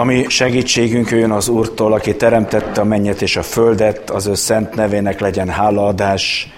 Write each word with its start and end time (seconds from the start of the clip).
Ami 0.00 0.24
segítségünk 0.28 1.10
jön 1.10 1.30
az 1.30 1.48
Úrtól, 1.48 1.92
aki 1.92 2.16
teremtette 2.16 2.80
a 2.80 2.84
mennyet 2.84 3.22
és 3.22 3.36
a 3.36 3.42
földet, 3.42 4.10
az 4.10 4.26
ő 4.26 4.34
szent 4.34 4.74
nevének 4.74 5.20
legyen 5.20 5.48
hálaadás, 5.48 6.48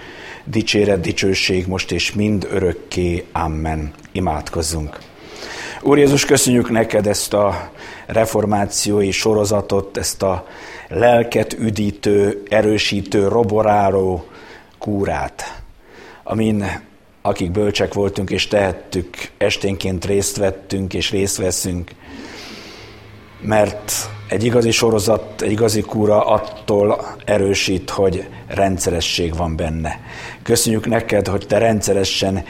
dicséret, 0.43 1.01
dicsőség 1.01 1.67
most 1.67 1.91
és 1.91 2.13
mind 2.13 2.47
örökké. 2.51 3.25
Amen. 3.31 3.93
Imádkozzunk. 4.11 4.97
Úr 5.81 5.97
Jézus, 5.97 6.25
köszönjük 6.25 6.69
neked 6.69 7.07
ezt 7.07 7.33
a 7.33 7.71
reformációi 8.05 9.11
sorozatot, 9.11 9.97
ezt 9.97 10.23
a 10.23 10.47
lelket 10.87 11.53
üdítő, 11.53 12.43
erősítő, 12.49 13.27
roboráló 13.27 14.25
kúrát, 14.77 15.61
amin 16.23 16.65
akik 17.21 17.51
bölcsek 17.51 17.93
voltunk 17.93 18.29
és 18.29 18.47
tehettük, 18.47 19.09
esténként 19.37 20.05
részt 20.05 20.37
vettünk 20.37 20.93
és 20.93 21.11
részt 21.11 21.37
veszünk, 21.37 21.91
mert 23.41 24.09
egy 24.27 24.43
igazi 24.43 24.71
sorozat, 24.71 25.41
egy 25.41 25.51
igazi 25.51 25.81
kúra 25.81 26.25
attól 26.25 27.15
erősít, 27.25 27.89
hogy 27.89 28.27
rendszeresség 28.47 29.35
van 29.35 29.55
benne. 29.55 29.99
Köszönjük 30.43 30.87
neked, 30.87 31.27
hogy 31.27 31.47
te 31.47 31.57
rendszeresen 31.57 32.43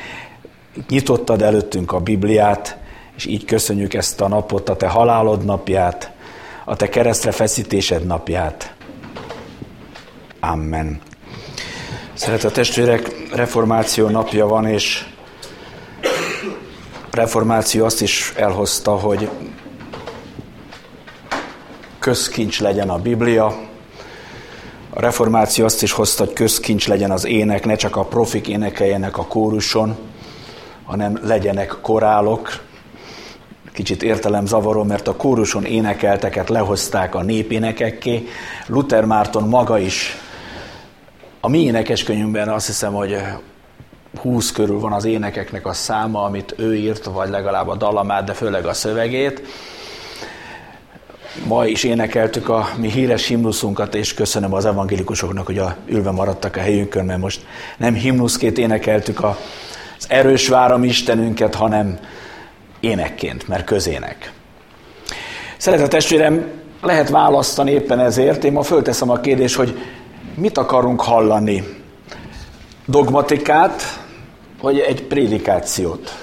nyitottad 0.90 1.42
előttünk 1.42 1.92
a 1.92 2.00
Bibliát, 2.00 2.78
és 3.16 3.26
így 3.26 3.46
köszönjük 3.46 3.94
ezt 3.94 4.22
a 4.22 4.28
napot, 4.28 4.70
a 4.70 4.76
te 4.76 4.88
halálod 4.88 5.46
napját, 5.46 6.12
a 6.66 6.76
te 6.76 6.90
keresztre 6.90 7.32
feszítésed 7.32 8.06
napját. 8.06 8.74
Amen. 10.40 11.02
Szeretett 12.14 12.54
testvérek, 12.54 13.30
reformáció 13.34 14.08
napja 14.08 14.48
van, 14.48 14.66
és 14.66 15.06
reformáció 17.12 17.86
azt 17.86 18.02
is 18.02 18.34
elhozta, 18.36 18.92
hogy 18.92 19.30
közkincs 22.02 22.62
legyen 22.62 22.90
a 22.90 22.98
Biblia. 22.98 23.46
A 24.90 25.00
reformáció 25.00 25.66
azt 25.66 25.84
is 25.84 25.92
hozta, 25.92 26.26
hogy 26.26 26.34
közkincs 26.34 26.88
legyen 26.88 27.12
az 27.12 27.26
ének, 27.26 27.66
ne 27.66 27.76
csak 27.76 27.96
a 27.96 28.06
profik 28.06 28.48
énekeljenek 28.48 29.18
a 29.18 29.26
kóruson, 29.26 29.98
hanem 30.86 31.20
legyenek 31.24 31.78
korálok. 31.82 32.64
Kicsit 33.74 34.04
értelemzavaró, 34.04 34.84
mert 34.84 35.08
a 35.08 35.16
kóruson 35.16 35.66
énekelteket 35.66 36.50
lehozták 36.50 37.16
a 37.16 37.24
népénekekké. 37.24 38.28
Luther 38.68 39.06
Márton 39.06 39.48
maga 39.48 39.80
is 39.80 40.18
a 41.40 41.50
mi 41.50 41.64
énekeskönyvünkben 41.64 42.50
azt 42.50 42.68
hiszem, 42.68 42.94
hogy 42.94 43.18
20 44.22 44.52
körül 44.52 44.80
van 44.80 44.94
az 44.94 45.06
énekeknek 45.06 45.66
a 45.66 45.74
száma, 45.74 46.24
amit 46.24 46.54
ő 46.58 46.76
írt, 46.76 47.06
vagy 47.06 47.30
legalább 47.30 47.68
a 47.68 47.76
dalamát, 47.76 48.24
de 48.24 48.34
főleg 48.34 48.66
a 48.66 48.74
szövegét. 48.74 49.42
Ma 51.48 51.66
is 51.66 51.84
énekeltük 51.84 52.50
a 52.50 52.70
mi 52.78 52.90
híres 52.90 53.28
himnuszunkat, 53.28 53.96
és 53.96 54.14
köszönöm 54.14 54.54
az 54.54 54.66
evangélikusoknak, 54.66 55.46
hogy 55.46 55.58
a, 55.58 55.76
ülve 55.86 56.12
maradtak 56.12 56.56
a 56.56 56.60
helyünkön, 56.60 57.06
mert 57.06 57.20
most 57.20 57.46
nem 57.78 57.94
himnuszként 57.94 58.58
énekeltük 58.58 59.24
a, 59.24 59.38
az 59.98 60.06
erős 60.08 60.48
váram 60.48 60.84
Istenünket, 60.84 61.56
hanem 61.56 62.00
énekként, 62.80 63.48
mert 63.48 63.64
közének. 63.64 64.32
Szeretett 65.58 65.90
testvérem, 65.90 66.46
lehet 66.82 67.10
választani 67.10 67.72
éppen 67.72 68.00
ezért. 68.00 68.44
Én 68.44 68.52
ma 68.52 68.62
fölteszem 68.64 69.10
a 69.10 69.20
kérdést, 69.20 69.56
hogy 69.56 69.80
mit 70.36 70.58
akarunk 70.58 71.02
hallani? 71.02 71.64
Dogmatikát, 72.86 73.82
vagy 74.62 74.80
egy 74.80 75.04
prédikációt? 75.04 76.21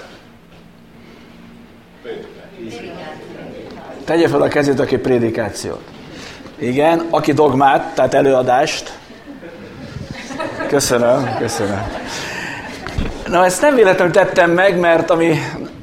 Tegye 4.09 4.29
fel 4.29 4.43
a 4.43 4.49
kezét, 4.49 4.81
aki 4.81 4.97
prédikációt. 4.97 5.81
Igen, 6.59 7.07
aki 7.11 7.33
dogmát, 7.33 7.95
tehát 7.95 8.15
előadást. 8.15 8.99
Köszönöm, 10.69 11.37
köszönöm. 11.39 11.87
Na, 13.27 13.45
ezt 13.45 13.61
nem 13.61 13.75
véletlenül 13.75 14.13
tettem 14.13 14.51
meg, 14.51 14.79
mert 14.79 15.11
ami 15.11 15.39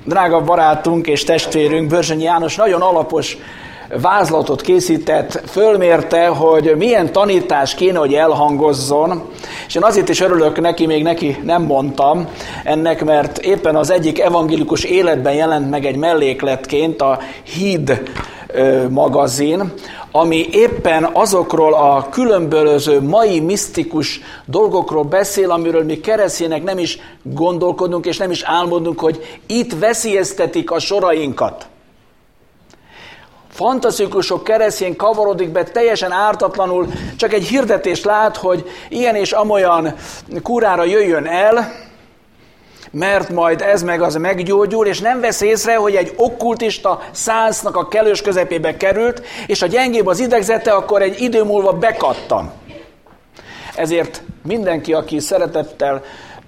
drága 0.06 0.42
barátunk 0.42 1.08
és 1.08 1.24
testvérünk, 1.24 1.90
Börzsönyi 1.90 2.24
János 2.24 2.56
nagyon 2.56 2.82
alapos 2.82 3.38
vázlatot 3.90 4.62
készített, 4.62 5.42
fölmérte, 5.48 6.28
hogy 6.28 6.74
milyen 6.78 7.12
tanítás 7.12 7.76
kéne, 7.76 8.00
hogy 8.00 8.14
elhangozzon, 8.14 9.24
és 9.68 9.76
én 9.76 9.84
azért 9.84 10.10
is 10.10 10.22
örülök 10.22 10.62
neki, 10.62 10.86
még 10.86 11.04
neki 11.04 11.40
nem 11.44 11.64
mondtam 11.64 12.28
ennek, 12.64 13.04
mert 13.04 13.38
éppen 13.38 13.76
az 13.76 13.92
egyik 13.92 14.20
evangélikus 14.20 14.84
életben 14.84 15.34
jelent 15.34 15.70
meg 15.70 15.86
egy 15.86 15.96
mellékletként 15.96 17.02
a 17.02 17.20
Híd 17.44 18.02
magazin, 18.90 19.74
ami 20.12 20.48
éppen 20.52 21.10
azokról 21.14 21.74
a 21.74 22.08
különböző 22.10 23.02
mai 23.02 23.40
misztikus 23.40 24.22
dolgokról 24.46 25.04
beszél, 25.04 25.52
amiről 25.52 25.84
mi 25.84 26.00
keresztjének 26.00 26.64
nem 26.64 26.78
is 26.78 27.00
gondolkodunk, 27.24 28.06
és 28.06 28.18
nem 28.18 28.32
is 28.32 28.44
álmodunk, 28.44 29.00
hogy 29.00 29.40
itt 29.46 29.80
veszélyeztetik 29.80 30.72
a 30.72 30.80
sorainkat 30.80 31.68
fantasztikusok 33.56 34.44
keresztjén 34.44 34.96
kavarodik 34.96 35.50
be 35.50 35.64
teljesen 35.64 36.12
ártatlanul, 36.12 36.88
csak 37.18 37.34
egy 37.34 37.46
hirdetést 37.46 38.06
lát, 38.06 38.38
hogy 38.38 38.70
ilyen 38.90 39.16
és 39.16 39.32
amolyan 39.32 39.96
kurára 40.44 40.84
jöjjön 40.84 41.26
el, 41.26 41.74
mert 42.92 43.30
majd 43.30 43.62
ez 43.62 43.84
meg 43.84 44.02
az 44.02 44.16
meggyógyul, 44.16 44.88
és 44.88 45.00
nem 45.00 45.20
vesz 45.20 45.42
észre, 45.42 45.76
hogy 45.76 45.96
egy 45.96 46.14
okkultista 46.16 47.02
száznak 47.12 47.76
a 47.76 47.88
kellős 47.88 48.22
közepébe 48.22 48.78
került, 48.78 49.22
és 49.48 49.62
a 49.62 49.68
gyengébb 49.68 50.08
az 50.08 50.20
idegzete, 50.20 50.72
akkor 50.72 51.02
egy 51.02 51.22
idő 51.22 51.44
múlva 51.44 51.72
bekattan. 51.74 52.52
Ezért 53.76 54.22
mindenki, 54.44 54.94
aki 54.94 55.20
szeretettel 55.20 56.04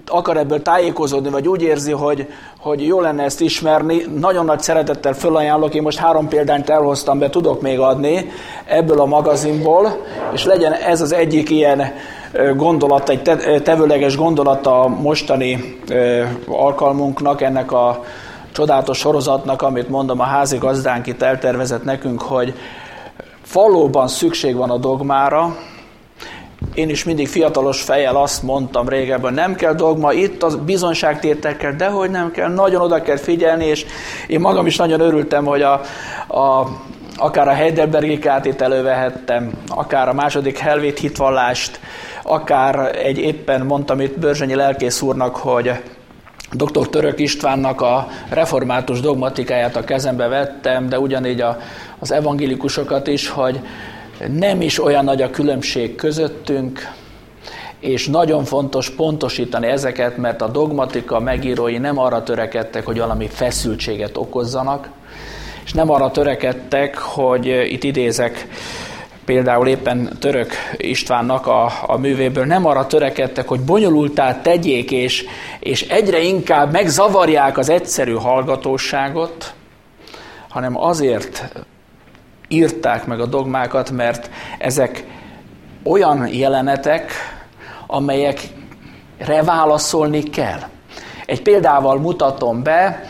akar 0.09 0.37
ebből 0.37 0.61
tájékozódni, 0.61 1.29
vagy 1.29 1.47
úgy 1.47 1.61
érzi, 1.61 1.91
hogy, 1.91 2.27
hogy 2.59 2.85
jó 2.85 3.01
lenne 3.01 3.23
ezt 3.23 3.41
ismerni, 3.41 4.05
nagyon 4.19 4.45
nagy 4.45 4.61
szeretettel 4.61 5.13
fölajánlok, 5.13 5.73
én 5.73 5.81
most 5.81 5.97
három 5.97 6.27
példányt 6.27 6.69
elhoztam 6.69 7.19
be, 7.19 7.29
tudok 7.29 7.61
még 7.61 7.79
adni 7.79 8.29
ebből 8.65 8.99
a 8.99 9.05
magazinból, 9.05 10.05
és 10.33 10.45
legyen 10.45 10.73
ez 10.73 11.01
az 11.01 11.11
egyik 11.11 11.49
ilyen 11.49 11.93
gondolat, 12.55 13.09
egy 13.09 13.21
tevőleges 13.63 14.17
gondolat 14.17 14.67
a 14.67 14.87
mostani 14.87 15.79
alkalmunknak, 16.47 17.41
ennek 17.41 17.71
a 17.71 18.03
csodálatos 18.51 18.97
sorozatnak, 18.97 19.61
amit 19.61 19.89
mondom, 19.89 20.19
a 20.19 20.23
házi 20.23 20.57
gazdánk 20.57 21.07
itt 21.07 21.21
eltervezett 21.21 21.83
nekünk, 21.83 22.21
hogy 22.21 22.53
valóban 23.53 24.07
szükség 24.07 24.55
van 24.55 24.69
a 24.69 24.77
dogmára, 24.77 25.55
én 26.73 26.89
is 26.89 27.03
mindig 27.03 27.27
fiatalos 27.27 27.81
fejjel 27.81 28.15
azt 28.15 28.43
mondtam 28.43 28.89
régebben, 28.89 29.33
nem 29.33 29.55
kell 29.55 29.73
dogma, 29.73 30.13
itt 30.13 30.43
a 30.43 30.63
bizonságtételkel, 30.63 31.75
dehogy 31.75 32.09
nem 32.09 32.31
kell, 32.31 32.53
nagyon 32.53 32.81
oda 32.81 33.01
kell 33.01 33.17
figyelni, 33.17 33.65
és 33.65 33.85
én 34.27 34.39
magam 34.39 34.65
is 34.65 34.75
nagyon 34.75 34.99
örültem, 34.99 35.45
hogy 35.45 35.61
a, 35.61 35.73
a 36.27 36.67
akár 37.17 37.47
a 37.47 37.53
Heidelbergikát 37.53 38.45
itt 38.45 38.61
elővehettem, 38.61 39.51
akár 39.67 40.09
a 40.09 40.13
második 40.13 40.57
helvét 40.57 40.99
hitvallást, 40.99 41.79
akár 42.23 42.95
egy 42.95 43.17
éppen 43.17 43.65
mondtam 43.65 44.01
itt 44.01 44.19
Börzsönyi 44.19 44.55
lelkész 44.55 45.01
úrnak, 45.01 45.35
hogy 45.35 45.71
dr. 46.51 46.87
Török 46.89 47.19
Istvánnak 47.19 47.81
a 47.81 48.07
református 48.29 48.99
dogmatikáját 48.99 49.75
a 49.75 49.83
kezembe 49.83 50.27
vettem, 50.27 50.89
de 50.89 50.99
ugyanígy 50.99 51.41
a, 51.41 51.57
az 51.99 52.11
evangélikusokat 52.11 53.07
is, 53.07 53.29
hogy 53.29 53.59
nem 54.27 54.61
is 54.61 54.83
olyan 54.83 55.03
nagy 55.03 55.21
a 55.21 55.29
különbség 55.29 55.95
közöttünk, 55.95 56.91
és 57.79 58.07
nagyon 58.07 58.43
fontos 58.43 58.89
pontosítani 58.89 59.67
ezeket, 59.67 60.17
mert 60.17 60.41
a 60.41 60.47
dogmatika 60.47 61.19
megírói 61.19 61.77
nem 61.77 61.97
arra 61.99 62.23
törekedtek, 62.23 62.85
hogy 62.85 62.97
valami 62.97 63.27
feszültséget 63.27 64.17
okozzanak, 64.17 64.89
és 65.65 65.73
nem 65.73 65.91
arra 65.91 66.11
törekedtek, 66.11 66.97
hogy 66.97 67.45
itt 67.45 67.83
idézek 67.83 68.47
például 69.25 69.67
éppen 69.67 70.17
Török 70.19 70.51
Istvánnak 70.77 71.47
a, 71.47 71.71
a 71.87 71.97
művéből, 71.97 72.45
nem 72.45 72.65
arra 72.65 72.87
törekedtek, 72.87 73.47
hogy 73.47 73.59
bonyolultá 73.59 74.41
tegyék, 74.41 74.91
és, 74.91 75.25
és 75.59 75.81
egyre 75.81 76.19
inkább 76.19 76.71
megzavarják 76.71 77.57
az 77.57 77.69
egyszerű 77.69 78.13
hallgatóságot, 78.13 79.53
hanem 80.49 80.77
azért 80.77 81.51
írták 82.47 83.05
meg 83.05 83.19
a 83.19 83.25
dogmákat, 83.25 83.91
mert 83.91 84.29
ezek 84.57 85.05
olyan 85.83 86.27
jelenetek, 86.27 87.11
amelyekre 87.87 89.43
válaszolni 89.43 90.23
kell. 90.23 90.59
Egy 91.25 91.41
példával 91.41 91.99
mutatom 91.99 92.63
be, 92.63 93.09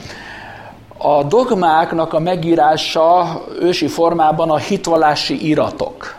a 0.98 1.24
dogmáknak 1.24 2.14
a 2.14 2.20
megírása 2.20 3.42
ősi 3.60 3.88
formában 3.88 4.50
a 4.50 4.58
hitvallási 4.58 5.48
iratok. 5.48 6.16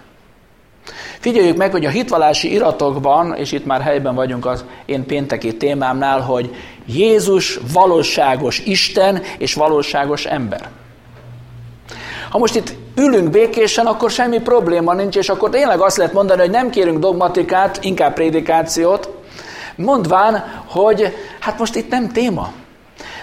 Figyeljük 1.19 1.57
meg, 1.57 1.71
hogy 1.71 1.85
a 1.85 1.91
hitvallási 1.91 2.53
iratokban, 2.53 3.35
és 3.35 3.53
itt 3.53 3.67
már 3.67 3.81
helyben 3.81 4.15
vagyunk 4.15 4.47
az 4.47 4.65
én 4.87 5.07
pénteki 5.07 5.57
témámnál, 5.57 6.21
hogy 6.21 6.55
Jézus 6.87 7.59
valóságos 7.73 8.59
Isten 8.59 9.23
és 9.39 9.55
valóságos 9.55 10.25
ember. 10.25 10.69
Ha 12.31 12.39
most 12.39 12.55
itt 12.55 12.75
ülünk 12.99 13.31
békésen, 13.31 13.87
akkor 13.87 14.11
semmi 14.11 14.41
probléma 14.41 14.95
nincs, 14.95 15.17
és 15.17 15.29
akkor 15.29 15.51
tényleg 15.51 15.81
azt 15.81 15.97
lehet 15.97 16.13
mondani, 16.13 16.41
hogy 16.41 16.51
nem 16.51 16.71
kérünk 16.71 16.99
dogmatikát, 16.99 17.79
inkább 17.85 18.15
prédikációt, 18.15 19.11
mondván, 19.77 20.63
hogy 20.67 21.17
hát 21.41 21.59
most 21.59 21.77
itt 21.77 21.91
nem 21.91 22.09
téma. 22.09 22.53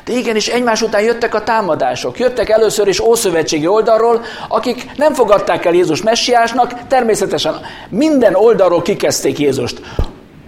De 0.06 0.14
igenis 0.14 0.48
egymás 0.48 0.82
után 0.82 1.02
jöttek 1.02 1.34
a 1.34 1.44
támadások. 1.44 2.20
Jöttek 2.20 2.50
először 2.50 2.88
is 2.88 3.00
ószövetségi 3.00 3.68
oldalról, 3.68 4.22
akik 4.48 4.92
nem 4.96 5.14
fogadták 5.14 5.66
el 5.66 5.74
Jézus 5.74 6.02
messiásnak, 6.02 6.88
természetesen 6.88 7.56
minden 7.90 8.36
oldalról 8.36 8.82
kikezdték 8.82 9.40
Jézust. 9.40 9.82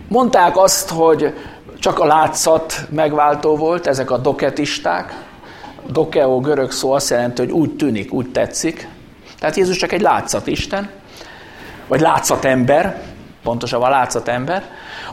Mondták 0.08 0.58
azt, 0.58 0.90
hogy 0.90 1.34
csak 1.80 2.00
a 2.00 2.06
látszat 2.06 2.74
megváltó 2.90 3.56
volt, 3.56 3.88
ezek 3.88 4.12
a 4.12 4.18
doketisták. 4.18 5.14
Dokeo 5.88 6.40
görög 6.40 6.72
szó 6.72 6.92
azt 6.92 7.10
jelenti, 7.10 7.42
hogy 7.42 7.52
úgy 7.52 7.76
tűnik, 7.76 8.14
úgy 8.14 8.32
tetszik. 8.32 8.88
Tehát 9.40 9.56
Jézus 9.56 9.78
csak 9.78 9.92
egy 9.92 10.02
látszatisten, 10.02 10.90
vagy 11.88 12.00
látszatember, 12.00 13.02
pontosabban 13.44 13.90
látszatember, 13.90 14.64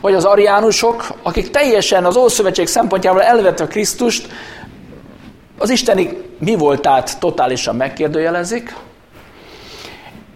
vagy 0.01 0.15
az 0.15 0.25
ariánusok, 0.25 1.07
akik 1.23 1.51
teljesen 1.51 2.05
az 2.05 2.17
Ószövetség 2.17 2.67
szempontjából 2.67 3.23
elvetve 3.23 3.67
Krisztust, 3.67 4.29
az 5.59 5.71
isteni 5.71 6.19
mi 6.39 6.55
voltát 6.55 7.19
totálisan 7.19 7.77
megkérdőjelezik, 7.77 8.75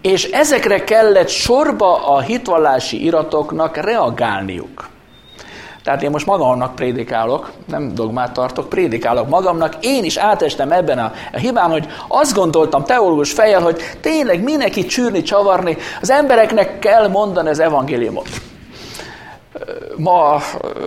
és 0.01 0.23
ezekre 0.23 0.83
kellett 0.83 1.29
sorba 1.29 2.07
a 2.07 2.19
hitvallási 2.19 3.03
iratoknak 3.03 3.77
reagálniuk. 3.77 4.88
Tehát 5.83 6.03
én 6.03 6.09
most 6.09 6.25
magamnak 6.25 6.75
prédikálok, 6.75 7.51
nem 7.65 7.93
dogmát 7.95 8.33
tartok, 8.33 8.69
prédikálok 8.69 9.29
magamnak. 9.29 9.75
Én 9.79 10.03
is 10.03 10.17
átestem 10.17 10.71
ebben 10.71 10.99
a, 10.99 11.11
a 11.33 11.37
hibán, 11.37 11.69
hogy 11.69 11.87
azt 12.07 12.33
gondoltam 12.33 12.83
teológus 12.83 13.31
fejjel, 13.31 13.61
hogy 13.61 13.81
tényleg 14.01 14.43
minek 14.43 14.75
itt 14.75 14.87
csűrni, 14.87 15.21
csavarni, 15.21 15.77
az 16.01 16.09
embereknek 16.09 16.79
kell 16.79 17.07
mondani 17.07 17.49
az 17.49 17.59
evangéliumot. 17.59 18.27
Ma 19.97 20.33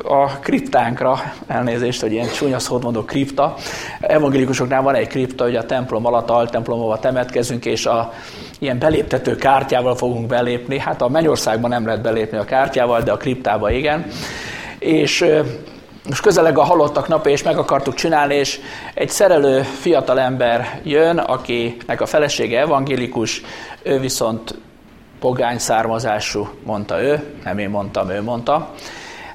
a 0.04 0.26
kriptánkra, 0.40 1.22
elnézést, 1.46 2.00
hogy 2.00 2.12
ilyen 2.12 2.28
csúnya 2.28 2.58
szót 2.58 2.82
mondok, 2.82 3.06
kripta, 3.06 3.54
evangélikusoknál 4.00 4.82
van 4.82 4.94
egy 4.94 5.06
kripta, 5.06 5.44
hogy 5.44 5.56
a 5.56 5.66
templom 5.66 6.06
alatt, 6.06 6.30
a 6.30 6.48
templomba 6.50 6.98
temetkezünk, 6.98 7.64
és 7.64 7.86
a 7.86 8.12
ilyen 8.58 8.78
beléptető 8.78 9.36
kártyával 9.36 9.96
fogunk 9.96 10.26
belépni. 10.26 10.78
Hát 10.78 11.02
a 11.02 11.08
mennyországban 11.08 11.70
nem 11.70 11.86
lehet 11.86 12.02
belépni 12.02 12.38
a 12.38 12.44
kártyával, 12.44 13.00
de 13.00 13.12
a 13.12 13.16
kriptába 13.16 13.70
igen 13.70 14.06
és 14.82 15.24
most 16.08 16.22
közeleg 16.22 16.58
a 16.58 16.62
halottak 16.62 17.08
napja, 17.08 17.32
és 17.32 17.42
meg 17.42 17.58
akartuk 17.58 17.94
csinálni, 17.94 18.34
és 18.34 18.60
egy 18.94 19.10
szerelő 19.10 19.62
fiatalember 19.62 20.80
jön, 20.82 21.18
akinek 21.18 22.00
a 22.00 22.06
felesége 22.06 22.60
evangélikus, 22.60 23.42
ő 23.82 23.98
viszont 23.98 24.54
pogány 25.20 25.58
származású, 25.58 26.48
mondta 26.64 27.02
ő, 27.02 27.34
nem 27.44 27.58
én 27.58 27.70
mondtam, 27.70 28.10
ő 28.10 28.22
mondta, 28.22 28.70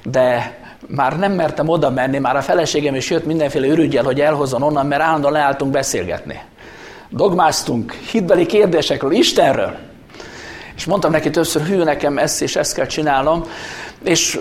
de 0.04 0.58
már 0.86 1.18
nem 1.18 1.32
mertem 1.32 1.68
oda 1.68 1.90
menni, 1.90 2.18
már 2.18 2.36
a 2.36 2.42
feleségem 2.42 2.94
is 2.94 3.10
jött 3.10 3.24
mindenféle 3.24 3.66
ürügyel, 3.66 4.04
hogy 4.04 4.20
elhozzon 4.20 4.62
onnan, 4.62 4.86
mert 4.86 5.02
állandóan 5.02 5.32
leálltunk 5.32 5.72
beszélgetni. 5.72 6.40
Dogmáztunk 7.10 7.92
hitbeli 7.92 8.46
kérdésekről, 8.46 9.12
Istenről. 9.12 9.76
És 10.76 10.84
mondtam 10.84 11.10
neki 11.10 11.30
többször, 11.30 11.62
hű, 11.62 11.82
nekem 11.82 12.18
ezt 12.18 12.42
és 12.42 12.56
ezt 12.56 12.74
kell 12.74 12.86
csinálnom, 12.86 13.44
és 14.04 14.38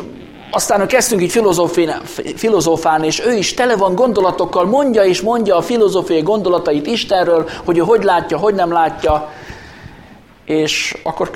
aztán 0.51 0.88
kezdtünk 0.88 1.21
így 1.21 1.41
filozófálni, 2.35 3.05
és 3.05 3.25
ő 3.25 3.33
is 3.33 3.53
tele 3.53 3.75
van 3.75 3.95
gondolatokkal, 3.95 4.65
mondja 4.65 5.03
és 5.03 5.21
mondja 5.21 5.55
a 5.55 5.61
filozófiai 5.61 6.21
gondolatait 6.21 6.88
Istenről, 6.88 7.49
hogy 7.65 7.77
ő 7.77 7.81
hogy 7.81 8.03
látja, 8.03 8.38
hogy 8.38 8.55
nem 8.55 8.71
látja. 8.71 9.29
És 10.45 10.97
akkor 11.03 11.29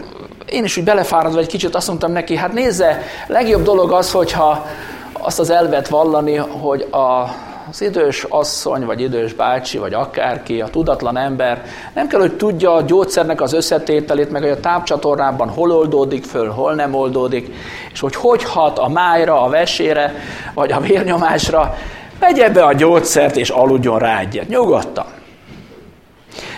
én 0.50 0.64
is 0.64 0.78
úgy 0.78 0.84
belefáradva 0.84 1.40
egy 1.40 1.48
kicsit 1.48 1.76
azt 1.76 1.88
mondtam 1.88 2.12
neki, 2.12 2.36
hát 2.36 2.54
nézze, 2.54 3.02
legjobb 3.28 3.64
dolog 3.64 3.92
az, 3.92 4.12
hogyha 4.12 4.66
azt 5.14 5.40
az 5.40 5.50
elvet 5.50 5.88
vallani, 5.88 6.36
hogy 6.36 6.82
a 6.82 7.36
az 7.72 7.82
idős 7.82 8.26
asszony, 8.30 8.86
vagy 8.86 9.02
idős 9.02 9.34
bácsi, 9.34 9.78
vagy 9.78 9.94
akárki, 9.94 10.62
a 10.62 10.68
tudatlan 10.68 11.18
ember 11.18 11.66
nem 11.94 12.08
kell, 12.08 12.20
hogy 12.20 12.36
tudja 12.36 12.74
a 12.74 12.82
gyógyszernek 12.82 13.42
az 13.42 13.54
összetételét, 13.54 14.32
meg 14.32 14.42
hogy 14.42 14.52
a 14.52 14.60
tápcsatornában 14.60 15.50
hol 15.50 15.72
oldódik 15.72 16.24
föl, 16.24 16.50
hol 16.50 16.74
nem 16.74 16.94
oldódik, 16.94 17.54
és 17.94 18.00
hogy 18.00 18.16
hogy 18.16 18.44
hat 18.44 18.80
a 18.80 18.88
májra, 18.88 19.42
a 19.42 19.50
vesére, 19.50 20.14
vagy 20.54 20.72
a 20.72 20.80
vérnyomásra, 20.80 21.76
vegye 22.20 22.50
be 22.50 22.64
a 22.64 22.74
gyógyszert, 22.74 23.36
és 23.36 23.50
aludjon 23.50 24.00
rá 24.00 24.20
egyet, 24.20 24.48
nyugodtan. 24.48 25.06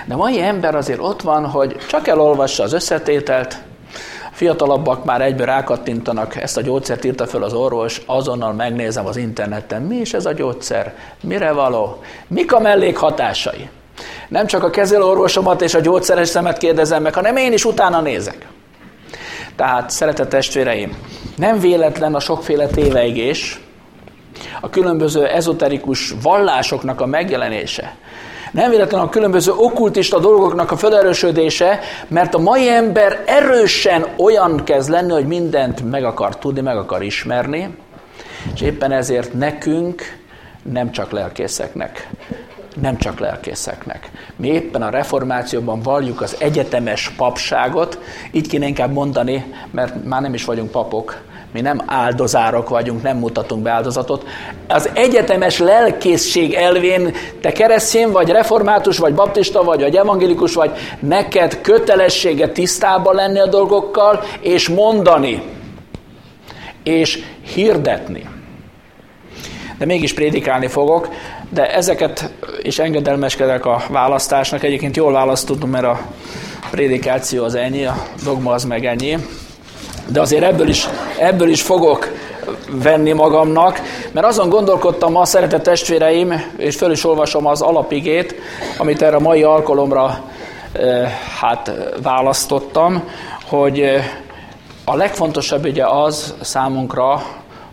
De 0.06 0.16
mai 0.16 0.42
ember 0.42 0.76
azért 0.76 1.00
ott 1.00 1.22
van, 1.22 1.46
hogy 1.46 1.76
csak 1.88 2.08
elolvassa 2.08 2.64
az 2.64 2.74
összetételt, 2.74 3.58
Fiatalabbak 4.34 5.06
már 5.06 5.22
egyből 5.22 5.46
rákattintanak, 5.46 6.36
ezt 6.36 6.58
a 6.58 6.62
gyógyszert 6.62 7.06
írta 7.06 7.28
föl 7.28 7.44
az 7.44 7.54
orvos, 7.54 8.02
azonnal 8.06 8.54
megnézem 8.54 9.06
az 9.06 9.18
interneten, 9.18 9.82
mi 9.82 9.96
is 9.96 10.14
ez 10.14 10.26
a 10.26 10.32
gyógyszer, 10.32 10.94
mire 11.22 11.52
való, 11.52 12.02
mik 12.28 12.54
a 12.54 12.60
mellékhatásai. 12.60 13.70
Nem 14.28 14.46
csak 14.46 14.64
a 14.64 14.70
kezelőorvosomat 14.70 15.62
és 15.62 15.74
a 15.74 15.80
gyógyszeres 15.80 16.30
szemet 16.30 16.58
kérdezem 16.58 17.02
meg, 17.02 17.14
hanem 17.14 17.38
én 17.38 17.54
is 17.54 17.66
utána 17.66 18.02
nézek. 18.02 18.48
Tehát, 19.56 19.90
szeretett 19.90 20.30
testvéreim, 20.30 20.98
nem 21.36 21.60
véletlen 21.60 22.16
a 22.16 22.20
sokféle 22.20 22.68
téveigés, 22.68 23.60
a 24.62 24.70
különböző 24.70 25.26
ezoterikus 25.26 26.14
vallásoknak 26.22 27.02
a 27.02 27.06
megjelenése. 27.06 27.96
Nem 28.54 28.70
véletlenül 28.70 29.08
a 29.08 29.10
különböző 29.10 29.52
okkultista 29.52 30.20
dolgoknak 30.20 30.72
a 30.72 30.78
felerősödése, 30.78 31.80
mert 32.08 32.34
a 32.34 32.40
mai 32.40 32.70
ember 32.70 33.24
erősen 33.26 34.06
olyan 34.18 34.64
kezd 34.64 34.90
lenni, 34.90 35.12
hogy 35.12 35.28
mindent 35.28 35.90
meg 35.90 36.04
akar 36.04 36.38
tudni, 36.38 36.62
meg 36.62 36.78
akar 36.78 37.04
ismerni, 37.04 37.78
és 38.54 38.62
éppen 38.62 38.92
ezért 38.92 39.34
nekünk, 39.34 40.02
nem 40.64 40.92
csak 40.92 41.12
lelkészeknek, 41.12 42.10
nem 42.82 42.98
csak 42.98 43.20
lelkészeknek. 43.20 44.12
Mi 44.36 44.48
éppen 44.48 44.82
a 44.82 44.90
reformációban 44.90 45.82
valljuk 45.82 46.22
az 46.22 46.36
egyetemes 46.40 47.10
papságot, 47.10 48.00
így 48.32 48.48
kéne 48.48 48.68
inkább 48.68 48.92
mondani, 48.92 49.54
mert 49.72 50.04
már 50.04 50.22
nem 50.22 50.34
is 50.34 50.46
vagyunk 50.46 50.72
papok, 50.72 51.22
mi 51.54 51.62
nem 51.62 51.82
áldozárok 51.86 52.70
vagyunk, 52.70 53.02
nem 53.02 53.18
mutatunk 53.18 53.62
be 53.64 53.72
áldozatot. 53.72 54.26
Az 54.68 54.90
egyetemes 54.94 55.60
lelkészség 55.60 56.54
elvén 56.54 57.16
te 57.42 57.52
keresztény 57.52 58.12
vagy, 58.12 58.30
református 58.30 58.98
vagy, 58.98 59.14
baptista 59.14 59.64
vagy, 59.64 59.82
vagy 59.82 59.96
evangélikus 59.96 60.54
vagy, 60.54 60.72
neked 61.00 61.62
kötelessége 61.62 62.48
tisztában 62.48 63.16
lenni 63.16 63.40
a 63.40 63.48
dolgokkal, 63.48 64.24
és 64.40 64.70
mondani, 64.70 65.44
és 66.84 67.24
hirdetni. 67.54 68.30
De 69.78 69.86
mégis 69.86 70.14
prédikálni 70.14 70.68
fogok, 70.68 71.10
de 71.50 71.74
ezeket 71.74 72.32
is 72.62 72.80
engedelmeskedek 72.80 73.66
a 73.66 73.84
választásnak. 73.90 74.64
Egyébként 74.64 74.96
jól 74.96 75.12
választottam, 75.12 75.70
mert 75.70 75.86
a 75.86 76.00
prédikáció 76.72 77.44
az 77.44 77.56
ennyi, 77.56 77.86
a 77.86 77.96
dogma 78.24 78.54
az 78.54 78.64
meg 78.64 78.86
ennyi 78.86 79.18
de 80.08 80.22
azért 80.22 80.44
ebből 80.44 80.68
is, 80.68 80.88
ebből 81.20 81.50
is 81.50 81.62
fogok 81.62 82.12
venni 82.72 83.12
magamnak, 83.12 83.82
mert 84.12 84.28
azon 84.28 84.50
gondolkodtam 84.50 85.12
ma, 85.12 85.26
szeretett 85.26 85.64
testvéreim, 85.64 86.54
és 86.58 86.76
föl 86.76 86.92
is 86.92 87.06
olvasom 87.06 87.46
az 87.46 87.62
alapigét, 87.62 88.36
amit 88.78 89.02
erre 89.02 89.16
a 89.16 89.20
mai 89.20 89.44
alkalomra 89.44 90.24
hát 91.40 91.72
választottam, 92.02 93.04
hogy 93.46 93.86
a 94.86 94.96
legfontosabb 94.96 95.66
ugye 95.66 95.86
az 95.86 96.34
számunkra 96.42 97.24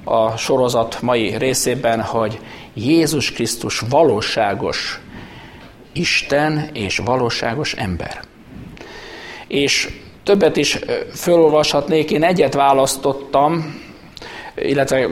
a 0.04 0.36
sorozat 0.36 1.02
mai 1.02 1.36
részében, 1.38 2.00
hogy 2.00 2.40
Jézus 2.74 3.32
Krisztus 3.32 3.82
valóságos 3.90 5.00
Isten 5.92 6.70
és 6.72 7.00
valóságos 7.04 7.72
ember. 7.72 8.20
És 9.48 9.99
Többet 10.24 10.56
is 10.56 10.78
felolvashatnék, 11.12 12.10
én 12.10 12.22
egyet 12.22 12.54
választottam, 12.54 13.80
illetve 14.56 15.08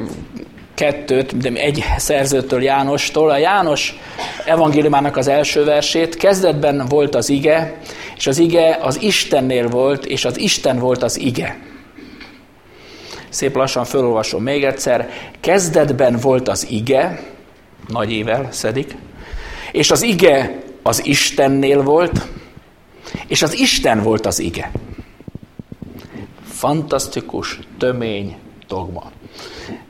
kettőt, 0.74 1.36
de 1.36 1.60
egy 1.60 1.84
szerzőtől 1.96 2.62
Jánostól. 2.62 3.30
A 3.30 3.36
János 3.36 3.98
evangéliumának 4.44 5.16
az 5.16 5.28
első 5.28 5.64
versét, 5.64 6.16
kezdetben 6.16 6.86
volt 6.88 7.14
az 7.14 7.28
ige, 7.28 7.80
és 8.16 8.26
az 8.26 8.38
ige 8.38 8.78
az 8.80 9.02
Istennél 9.02 9.68
volt, 9.68 10.04
és 10.06 10.24
az 10.24 10.38
Isten 10.38 10.78
volt 10.78 11.02
az 11.02 11.18
ige. 11.18 11.58
Szép 13.28 13.56
lassan 13.56 13.84
felolvasom 13.84 14.42
még 14.42 14.64
egyszer. 14.64 15.10
Kezdetben 15.40 16.18
volt 16.20 16.48
az 16.48 16.66
ige, 16.70 17.22
nagy 17.88 18.12
ével 18.12 18.48
szedik, 18.50 18.96
és 19.72 19.90
az 19.90 20.02
ige 20.02 20.62
az 20.82 21.06
Istennél 21.06 21.82
volt, 21.82 22.26
és 23.26 23.42
az 23.42 23.58
Isten 23.58 24.02
volt 24.02 24.26
az 24.26 24.38
ige 24.38 24.70
fantasztikus, 26.58 27.58
tömény 27.78 28.36
dogma. 28.68 29.10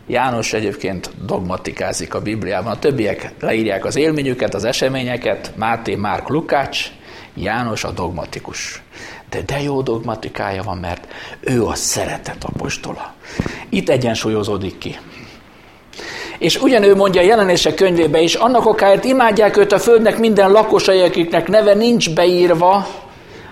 János 0.06 0.52
egyébként 0.52 1.10
dogmatikázik 1.24 2.14
a 2.14 2.20
Bibliában. 2.20 2.72
A 2.72 2.78
többiek 2.78 3.32
leírják 3.40 3.84
az 3.84 3.96
élményüket, 3.96 4.54
az 4.54 4.64
eseményeket, 4.64 5.52
Máté, 5.56 5.94
Márk, 5.94 6.28
Lukács. 6.28 6.90
János 7.34 7.84
a 7.84 7.90
dogmatikus. 7.90 8.82
De 9.30 9.42
de 9.42 9.60
jó 9.60 9.82
dogmatikája 9.82 10.62
van, 10.62 10.78
mert 10.78 11.06
ő 11.40 11.64
a 11.64 11.74
szeretet 11.74 12.44
apostola. 12.44 13.14
Itt 13.68 13.88
egyensúlyozódik 13.88 14.78
ki. 14.78 14.98
És 16.38 16.60
ugyanő 16.60 16.94
mondja 16.94 17.20
a 17.20 17.24
jelenések 17.24 17.74
könyvébe 17.74 18.20
is, 18.20 18.34
annak 18.34 18.66
okáért 18.66 19.04
imádják 19.04 19.56
őt 19.56 19.72
a 19.72 19.78
földnek 19.78 20.18
minden 20.18 20.50
lakosai, 20.50 21.00
akiknek 21.00 21.48
neve 21.48 21.74
nincs 21.74 22.14
beírva 22.14 22.86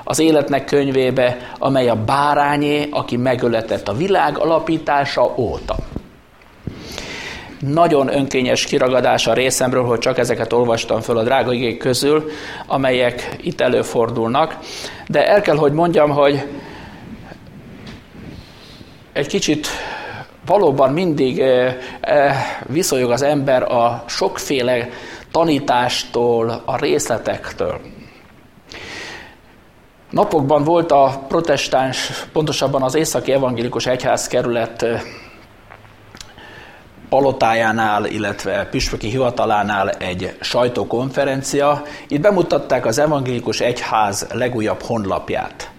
az 0.09 0.19
életnek 0.19 0.65
könyvébe, 0.65 1.37
amely 1.59 1.89
a 1.89 2.05
bárányé, 2.05 2.89
aki 2.91 3.17
megöletett 3.17 3.89
a 3.89 3.93
világ 3.95 4.39
alapítása 4.39 5.35
óta. 5.37 5.77
Nagyon 7.61 8.15
önkényes 8.15 8.65
kiragadás 8.65 9.27
a 9.27 9.33
részemről, 9.33 9.85
hogy 9.85 9.99
csak 9.99 10.19
ezeket 10.19 10.53
olvastam 10.53 11.01
föl 11.01 11.19
a 11.19 11.23
drága 11.23 11.53
igék 11.53 11.79
közül, 11.79 12.31
amelyek 12.67 13.37
itt 13.43 13.61
előfordulnak. 13.61 14.59
De 15.09 15.27
el 15.29 15.41
kell, 15.41 15.57
hogy 15.57 15.73
mondjam, 15.73 16.11
hogy 16.11 16.47
egy 19.13 19.27
kicsit 19.27 19.67
valóban 20.47 20.93
mindig 20.93 21.41
eh, 21.41 21.77
eh, 22.01 22.37
viszonyog 22.67 23.11
az 23.11 23.23
ember 23.23 23.63
a 23.63 24.05
sokféle 24.07 24.89
tanítástól, 25.31 26.63
a 26.65 26.77
részletektől. 26.77 27.96
Napokban 30.11 30.65
volt 30.65 30.93
a 30.93 31.25
protestáns, 31.29 32.11
pontosabban 32.33 32.83
az 32.83 32.95
északi 32.95 33.33
evangélikus 33.33 33.87
egyházkerület 33.87 34.87
palotájánál, 37.09 38.05
illetve 38.05 38.67
püspöki 38.71 39.09
hivatalánál 39.09 39.91
egy 39.91 40.37
sajtókonferencia. 40.41 41.83
Itt 42.09 42.21
bemutatták 42.21 42.87
az 42.87 42.99
evangélikus 42.99 43.61
egyház 43.61 44.27
legújabb 44.33 44.83
honlapját 44.83 45.71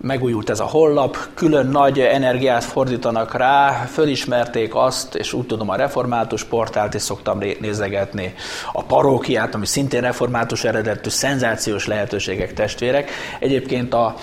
megújult 0.00 0.50
ez 0.50 0.60
a 0.60 0.64
honlap, 0.64 1.16
külön 1.34 1.66
nagy 1.66 2.00
energiát 2.00 2.64
fordítanak 2.64 3.34
rá, 3.34 3.70
fölismerték 3.92 4.74
azt, 4.74 5.14
és 5.14 5.32
úgy 5.32 5.46
tudom 5.46 5.70
a 5.70 5.76
református 5.76 6.44
portált 6.44 6.94
is 6.94 7.02
szoktam 7.02 7.38
nézegetni, 7.60 8.34
a 8.72 8.82
parókiát, 8.82 9.54
ami 9.54 9.66
szintén 9.66 10.00
református 10.00 10.64
eredetű, 10.64 11.08
szenzációs 11.08 11.86
lehetőségek 11.86 12.52
testvérek. 12.52 13.10
Egyébként 13.38 13.94
a, 13.94 14.16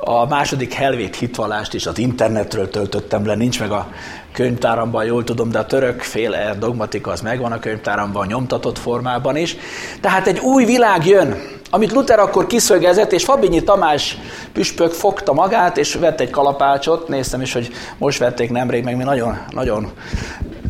a 0.00 0.26
második 0.26 0.72
helvét 0.72 1.16
hitvalást 1.16 1.74
is 1.74 1.86
az 1.86 1.98
internetről 1.98 2.70
töltöttem 2.70 3.26
le, 3.26 3.34
nincs 3.34 3.60
meg 3.60 3.70
a 3.70 3.88
könyvtáramban, 4.32 5.04
jól 5.04 5.24
tudom, 5.24 5.50
de 5.50 5.58
a 5.58 5.66
török 5.66 6.00
féle 6.00 6.54
dogmatika 6.58 7.10
az 7.10 7.20
megvan 7.20 7.52
a 7.52 7.58
könyvtáramban, 7.58 8.26
nyomtatott 8.26 8.78
formában 8.78 9.36
is. 9.36 9.56
Tehát 10.00 10.26
egy 10.26 10.38
új 10.38 10.64
világ 10.64 11.06
jön, 11.06 11.36
amit 11.70 11.92
Luther 11.92 12.18
akkor 12.18 12.46
kiszögezett, 12.46 13.12
és 13.12 13.24
Fabinyi 13.24 13.62
Tamás 13.62 14.18
püspök 14.52 14.92
fogta 14.92 15.32
magát, 15.32 15.76
és 15.76 15.94
vett 15.94 16.20
egy 16.20 16.30
kalapácsot, 16.30 17.08
néztem 17.08 17.40
is, 17.40 17.52
hogy 17.52 17.70
most 17.98 18.18
vették 18.18 18.50
nemrég, 18.50 18.84
meg 18.84 18.96
mi 18.96 19.02
nagyon, 19.02 19.38
nagyon 19.50 19.92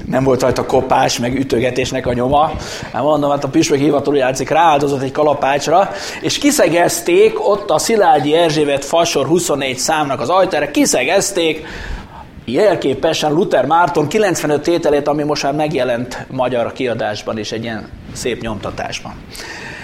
nem 0.07 0.25
volt 0.25 0.43
rajta 0.43 0.67
kopás, 0.67 1.19
meg 1.19 1.39
ütögetésnek 1.39 2.07
a 2.07 2.13
nyoma. 2.13 2.53
Hát 2.93 3.03
mondom, 3.03 3.31
hát 3.31 3.45
a 3.45 3.49
püspök 3.49 3.79
hivatalú 3.79 4.17
játszik, 4.17 4.49
rááldozott 4.49 5.03
egy 5.03 5.13
kalapácsra, 5.13 5.91
és 6.21 6.39
kiszegezték 6.39 7.49
ott 7.49 7.71
a 7.71 7.79
Szilágyi 7.79 8.35
Erzsébet 8.35 8.85
fasor 8.85 9.27
24 9.27 9.79
számnak 9.79 10.21
az 10.21 10.29
ajtára, 10.29 10.71
kiszegezték 10.71 11.67
jelképesen 12.45 13.33
Luther 13.33 13.67
Márton 13.67 14.09
95 14.09 14.63
tételét, 14.63 15.09
ami 15.09 15.23
most 15.23 15.43
már 15.43 15.55
megjelent 15.55 16.27
magyar 16.31 16.73
kiadásban 16.73 17.39
és 17.39 17.53
egy 17.53 17.63
ilyen 17.63 17.89
szép 18.13 18.41
nyomtatásban. 18.41 19.15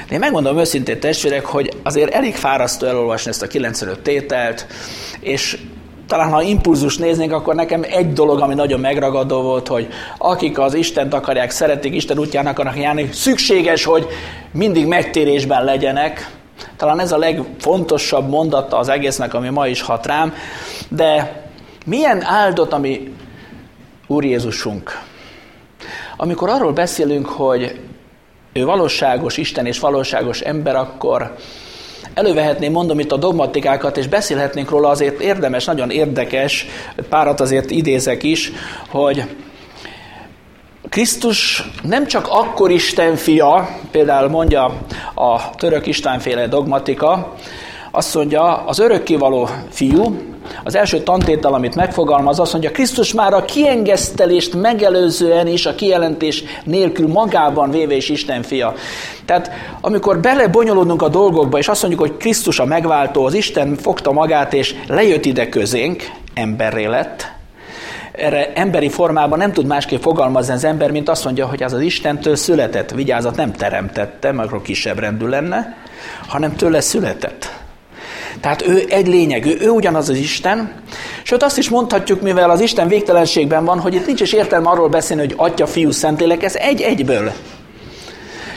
De 0.09 0.15
én 0.15 0.21
megmondom 0.21 0.59
őszintén 0.59 1.01
testvérek, 1.01 1.45
hogy 1.45 1.77
azért 1.83 2.15
elég 2.15 2.35
fárasztó 2.35 2.87
elolvasni 2.87 3.31
ezt 3.31 3.43
a 3.43 3.47
95 3.47 4.01
tételt, 4.01 4.67
és 5.21 5.59
talán 6.11 6.31
ha 6.31 6.43
impulzus 6.43 6.97
néznénk, 6.97 7.33
akkor 7.33 7.55
nekem 7.55 7.83
egy 7.89 8.13
dolog, 8.13 8.41
ami 8.41 8.55
nagyon 8.55 8.81
megragadó 8.81 9.43
volt, 9.43 9.69
hogy 9.69 9.89
akik 10.19 10.59
az 10.59 10.75
Istent 10.75 11.15
akarják, 11.15 11.51
szeretik, 11.51 11.95
Isten 11.95 12.19
útján 12.19 12.47
akarnak 12.47 12.77
járni, 12.77 13.09
szükséges, 13.13 13.85
hogy 13.85 14.07
mindig 14.53 14.87
megtérésben 14.87 15.65
legyenek. 15.65 16.31
Talán 16.77 17.01
ez 17.01 17.13
a 17.13 17.19
legfontosabb 17.19 18.29
mondata 18.29 18.79
az 18.79 18.89
egésznek, 18.89 19.35
ami 19.35 19.49
ma 19.49 19.67
is 19.67 19.83
hat 19.83 20.07
rám, 20.07 20.35
de 20.89 21.43
milyen 21.87 22.23
áldott, 22.23 22.73
ami 22.73 23.15
Úr 24.07 24.25
Jézusunk. 24.25 24.99
Amikor 26.17 26.49
arról 26.49 26.73
beszélünk, 26.73 27.27
hogy 27.27 27.81
ő 28.53 28.65
valóságos 28.65 29.37
Isten 29.37 29.67
és 29.67 29.79
valóságos 29.79 30.41
ember, 30.41 30.77
akkor 30.77 31.35
elővehetném, 32.15 32.73
mondom 32.73 32.99
itt 32.99 33.13
a 33.13 33.17
dogmatikákat, 33.17 33.97
és 33.97 34.09
beszélhetnénk 34.09 34.71
róla, 34.71 34.89
azért 34.89 35.21
érdemes, 35.21 35.65
nagyon 35.65 35.91
érdekes, 35.91 36.67
párat 37.09 37.41
azért 37.41 37.71
idézek 37.71 38.23
is, 38.23 38.53
hogy 38.89 39.25
Krisztus 40.89 41.65
nem 41.83 42.07
csak 42.07 42.29
akkor 42.31 42.71
Isten 42.71 43.17
fia, 43.17 43.69
például 43.91 44.29
mondja 44.29 44.65
a 45.15 45.51
török 45.51 45.87
Istenféle 45.87 46.47
dogmatika, 46.47 47.35
azt 47.91 48.15
mondja, 48.15 48.65
az 48.67 48.79
örökkévaló 48.79 49.49
fiú, 49.71 50.19
az 50.65 50.75
első 50.75 51.03
tantétel, 51.03 51.55
amit 51.55 51.75
megfogalmaz, 51.75 52.41
azt 52.41 52.53
mondja, 52.53 52.71
Krisztus 52.71 53.15
már 53.15 53.33
a 53.33 53.45
kiengesztelést 53.45 54.55
megelőzően 54.55 55.47
is 55.47 55.67
a 55.67 55.75
kijelentés 55.75 56.45
nélkül 56.65 57.09
magában 57.09 57.71
véve 57.71 57.95
is 57.95 58.09
Isten 58.09 58.43
fia. 58.43 58.75
Tehát 59.25 59.51
amikor 59.81 60.19
belebonyolódunk 60.19 61.03
a 61.03 61.09
dolgokba, 61.09 61.59
és 61.59 61.69
azt 61.69 61.83
mondjuk, 61.83 62.03
hogy 62.03 62.17
Krisztus 62.17 62.59
a 62.59 62.65
megváltó, 62.65 63.25
az 63.25 63.35
Isten 63.35 63.77
fogta 63.77 64.13
magát, 64.13 64.53
és 64.53 64.75
lejött 64.89 65.25
ide 65.25 65.49
közénk, 65.49 66.11
emberré 66.35 66.85
lett, 66.85 67.39
erre 68.13 68.53
emberi 68.53 68.89
formában 68.89 69.39
nem 69.39 69.53
tud 69.53 69.67
másképp 69.67 70.03
fogalmazni 70.03 70.53
az 70.53 70.65
ember, 70.65 70.91
mint 70.91 71.09
azt 71.09 71.25
mondja, 71.25 71.47
hogy 71.47 71.63
az 71.63 71.73
az 71.73 71.81
Istentől 71.81 72.37
született. 72.37 72.91
Vigyázat, 72.91 73.37
nem 73.37 73.53
teremtette, 73.53 74.33
mert 74.33 74.49
akkor 74.49 74.63
kisebb 74.63 74.99
rendű 74.99 75.27
lenne, 75.27 75.77
hanem 76.27 76.57
tőle 76.57 76.81
született. 76.81 77.60
Tehát 78.41 78.67
ő 78.67 78.85
egy 78.89 79.09
lényeg, 79.09 79.47
ő, 79.47 79.57
ő 79.61 79.69
ugyanaz 79.69 80.09
az 80.09 80.17
Isten, 80.17 80.73
sőt 81.23 81.43
azt 81.43 81.59
is 81.59 81.69
mondhatjuk, 81.69 82.21
mivel 82.21 82.51
az 82.51 82.61
Isten 82.61 82.89
végtelenségben 82.89 83.65
van, 83.65 83.81
hogy 83.81 83.95
itt 83.95 84.07
nincs 84.07 84.21
is 84.21 84.33
értelme 84.33 84.71
arról 84.71 84.89
beszélni, 84.89 85.23
hogy 85.23 85.35
Atya, 85.37 85.67
Fiú, 85.67 85.91
Szentlélek, 85.91 86.43
ez 86.43 86.55
egy-egyből. 86.55 87.33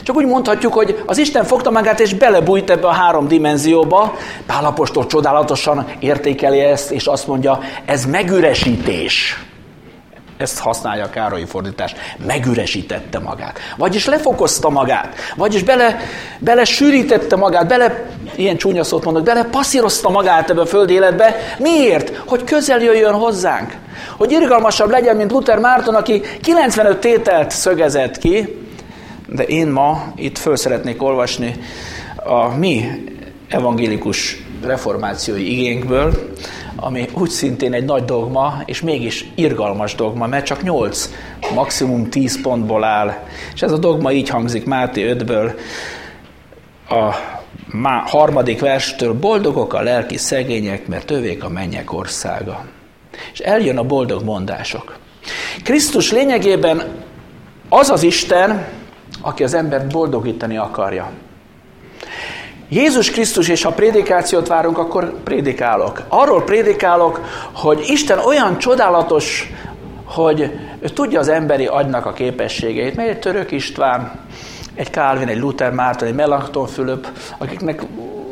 Csak 0.02 0.16
úgy 0.16 0.26
mondhatjuk, 0.26 0.72
hogy 0.72 1.02
az 1.06 1.18
Isten 1.18 1.44
fogta 1.44 1.70
magát 1.70 2.00
és 2.00 2.14
belebújt 2.14 2.70
ebbe 2.70 2.86
a 2.86 2.92
három 2.92 3.28
dimenzióba. 3.28 4.16
Pálapostól 4.46 5.06
csodálatosan 5.06 5.86
értékeli 5.98 6.58
ezt, 6.60 6.90
és 6.90 7.06
azt 7.06 7.26
mondja, 7.26 7.60
ez 7.84 8.04
megüresítés. 8.04 9.44
Ezt 10.36 10.58
használja 10.58 11.04
a 11.04 11.10
Károlyi 11.10 11.44
fordítás. 11.44 11.94
Megüresítette 12.26 13.18
magát. 13.18 13.58
Vagyis 13.76 14.06
lefokozta 14.06 14.70
magát. 14.70 15.14
Vagyis 15.36 15.62
bele, 15.62 15.96
bele 16.38 16.64
sűrítette 16.64 17.36
magát, 17.36 17.66
bele, 17.66 18.06
ilyen 18.36 18.56
csúnya 18.56 18.84
szót 18.84 19.04
mondok, 19.04 19.24
bele 19.24 19.44
passzírozta 19.44 20.08
magát 20.08 20.50
ebbe 20.50 20.60
a 20.60 20.66
föld 20.66 20.90
életbe. 20.90 21.36
Miért? 21.58 22.16
Hogy 22.26 22.44
közel 22.44 22.80
jöjjön 22.80 23.12
hozzánk. 23.14 23.72
Hogy 24.16 24.32
irgalmasabb 24.32 24.90
legyen, 24.90 25.16
mint 25.16 25.30
Luther 25.30 25.58
Márton, 25.58 25.94
aki 25.94 26.22
95 26.40 26.98
tételt 26.98 27.50
szögezett 27.50 28.18
ki, 28.18 28.62
de 29.28 29.42
én 29.42 29.68
ma 29.68 30.12
itt 30.16 30.38
föl 30.38 30.56
szeretnék 30.56 31.02
olvasni 31.02 31.54
a 32.16 32.56
mi 32.56 32.90
evangélikus 33.48 34.44
reformációi 34.64 35.52
igénkből, 35.52 36.32
ami 36.76 37.08
úgy 37.12 37.30
szintén 37.30 37.72
egy 37.72 37.84
nagy 37.84 38.04
dogma, 38.04 38.62
és 38.64 38.80
mégis 38.80 39.30
irgalmas 39.34 39.94
dogma, 39.94 40.26
mert 40.26 40.46
csak 40.46 40.62
8, 40.62 41.10
maximum 41.54 42.10
10 42.10 42.42
pontból 42.42 42.84
áll. 42.84 43.14
És 43.54 43.62
ez 43.62 43.72
a 43.72 43.78
dogma 43.78 44.12
így 44.12 44.28
hangzik 44.28 44.64
Máté 44.64 45.14
5-ből, 45.18 45.52
a 46.88 47.14
harmadik 48.04 48.60
verstől, 48.60 49.12
boldogok 49.12 49.74
a 49.74 49.82
lelki 49.82 50.16
szegények, 50.16 50.86
mert 50.86 51.10
övék 51.10 51.44
a 51.44 51.48
mennyek 51.48 51.92
országa. 51.92 52.64
És 53.32 53.38
eljön 53.38 53.78
a 53.78 53.82
boldog 53.82 54.22
mondások. 54.22 54.98
Krisztus 55.62 56.12
lényegében 56.12 56.82
az 57.68 57.90
az 57.90 58.02
Isten, 58.02 58.66
aki 59.20 59.42
az 59.42 59.54
embert 59.54 59.92
boldogítani 59.92 60.56
akarja. 60.56 61.10
Jézus 62.74 63.10
Krisztus 63.10 63.48
és 63.48 63.62
ha 63.62 63.70
prédikációt 63.70 64.46
várunk, 64.46 64.78
akkor 64.78 65.22
prédikálok. 65.22 66.02
Arról 66.08 66.42
prédikálok, 66.42 67.20
hogy 67.52 67.84
Isten 67.86 68.18
olyan 68.18 68.58
csodálatos, 68.58 69.52
hogy 70.04 70.50
tudja 70.94 71.18
az 71.18 71.28
emberi 71.28 71.66
agynak 71.66 72.06
a 72.06 72.12
képességeit. 72.12 72.96
Mely 72.96 73.08
egy 73.08 73.18
török 73.18 73.50
István, 73.50 74.20
egy 74.74 74.90
Calvin, 74.90 75.28
egy 75.28 75.38
Luther 75.38 75.72
Márton, 75.72 76.08
egy 76.08 76.14
Melanchthon 76.14 76.66
Fülöp, 76.66 77.08
akiknek 77.38 77.82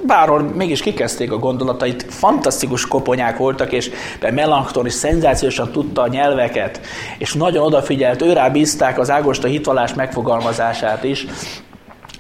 bárhol 0.07 0.41
mégis 0.43 0.81
kikezdték 0.81 1.33
a 1.33 1.39
gondolatait, 1.39 2.07
fantasztikus 2.09 2.87
koponyák 2.87 3.37
voltak, 3.37 3.73
és 3.73 3.91
Melanchthon 4.21 4.87
is 4.87 4.93
szenzációsan 4.93 5.73
tudta 5.73 6.03
a 6.03 6.09
nyelveket, 6.09 6.81
és 7.19 7.33
nagyon 7.35 7.65
odafigyelt, 7.65 8.23
őrá 8.23 8.49
bízták 8.49 8.99
az 8.99 9.11
Ágosta 9.11 9.49
hitvallás 9.49 9.95
megfogalmazását 9.95 11.05
is, 11.05 11.27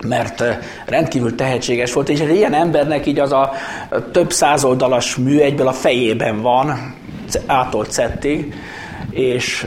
mert 0.06 0.44
rendkívül 0.86 1.34
tehetséges 1.34 1.92
volt, 1.92 2.08
és 2.08 2.20
egy 2.20 2.36
ilyen 2.36 2.54
embernek 2.54 3.06
így 3.06 3.18
az 3.18 3.32
a 3.32 3.52
több 4.12 4.32
százoldalas 4.32 5.16
mű 5.16 5.38
egyből 5.38 5.66
a 5.66 5.72
fejében 5.72 6.42
van, 6.42 6.94
ától 7.46 7.84
szettig, 7.88 8.54
és 9.10 9.66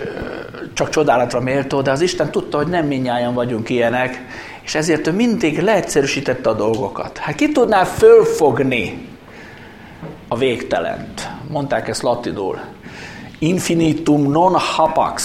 csak 0.73 0.89
csodálatra 0.89 1.39
méltó, 1.39 1.81
de 1.81 1.91
az 1.91 2.01
Isten 2.01 2.31
tudta, 2.31 2.57
hogy 2.57 2.67
nem 2.67 2.85
minnyáján 2.85 3.33
vagyunk 3.33 3.69
ilyenek, 3.69 4.21
és 4.63 4.75
ezért 4.75 5.07
ő 5.07 5.11
mindig 5.11 5.59
leegyszerűsítette 5.59 6.49
a 6.49 6.53
dolgokat. 6.53 7.17
Hát 7.17 7.35
ki 7.35 7.51
tudná 7.51 7.83
fölfogni 7.83 9.07
a 10.27 10.37
végtelent? 10.37 11.29
Mondták 11.49 11.87
ezt 11.87 12.01
latinul. 12.01 12.59
Infinitum 13.39 14.31
non 14.31 14.53
hapax. 14.57 15.23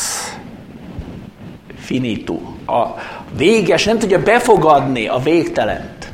Finitu. 1.79 2.40
A 2.67 2.95
véges 3.37 3.85
nem 3.85 3.99
tudja 3.99 4.23
befogadni 4.23 5.09
a 5.09 5.19
végtelent. 5.19 6.13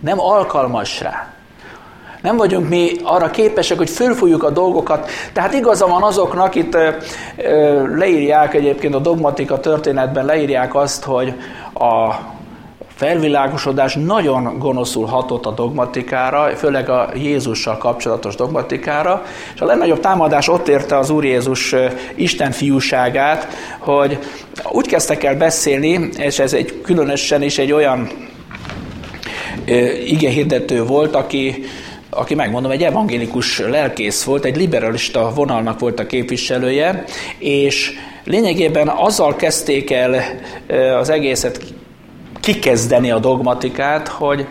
Nem 0.00 0.20
alkalmas 0.20 1.00
rá. 1.00 1.26
Nem 2.22 2.36
vagyunk 2.36 2.68
mi 2.68 2.90
arra 3.02 3.30
képesek, 3.30 3.78
hogy 3.78 3.90
fölfújjuk 3.90 4.42
a 4.42 4.50
dolgokat. 4.50 5.10
Tehát 5.32 5.52
igaza 5.52 5.86
van 5.86 6.02
azoknak, 6.02 6.54
itt 6.54 6.76
leírják 7.96 8.54
egyébként 8.54 8.94
a 8.94 8.98
dogmatika 8.98 9.60
történetben, 9.60 10.24
leírják 10.24 10.74
azt, 10.74 11.04
hogy 11.04 11.34
a 11.74 12.14
felvilágosodás 13.02 13.94
nagyon 13.94 14.58
gonoszul 14.58 15.06
hatott 15.06 15.46
a 15.46 15.50
dogmatikára, 15.50 16.56
főleg 16.56 16.88
a 16.88 17.10
Jézussal 17.14 17.78
kapcsolatos 17.78 18.34
dogmatikára, 18.34 19.22
és 19.54 19.60
a 19.60 19.64
legnagyobb 19.64 20.00
támadás 20.00 20.48
ott 20.48 20.68
érte 20.68 20.98
az 20.98 21.10
Úr 21.10 21.24
Jézus 21.24 21.74
Isten 22.14 22.50
fiúságát, 22.50 23.48
hogy 23.78 24.18
úgy 24.70 24.86
kezdtek 24.86 25.24
el 25.24 25.36
beszélni, 25.36 26.08
és 26.16 26.38
ez 26.38 26.52
egy 26.52 26.80
különösen 26.82 27.42
is 27.42 27.58
egy 27.58 27.72
olyan 27.72 28.10
igehirdető 30.06 30.84
volt, 30.84 31.14
aki 31.14 31.64
aki 32.10 32.34
megmondom, 32.34 32.70
egy 32.70 32.82
evangélikus 32.82 33.58
lelkész 33.58 34.22
volt, 34.24 34.44
egy 34.44 34.56
liberalista 34.56 35.32
vonalnak 35.34 35.78
volt 35.78 36.00
a 36.00 36.06
képviselője, 36.06 37.04
és 37.38 37.92
lényegében 38.24 38.88
azzal 38.88 39.36
kezdték 39.36 39.90
el 39.90 40.22
az 40.98 41.08
egészet 41.10 41.60
kikezdeni 42.42 43.10
a 43.10 43.18
dogmatikát, 43.18 44.08
hogy 44.08 44.46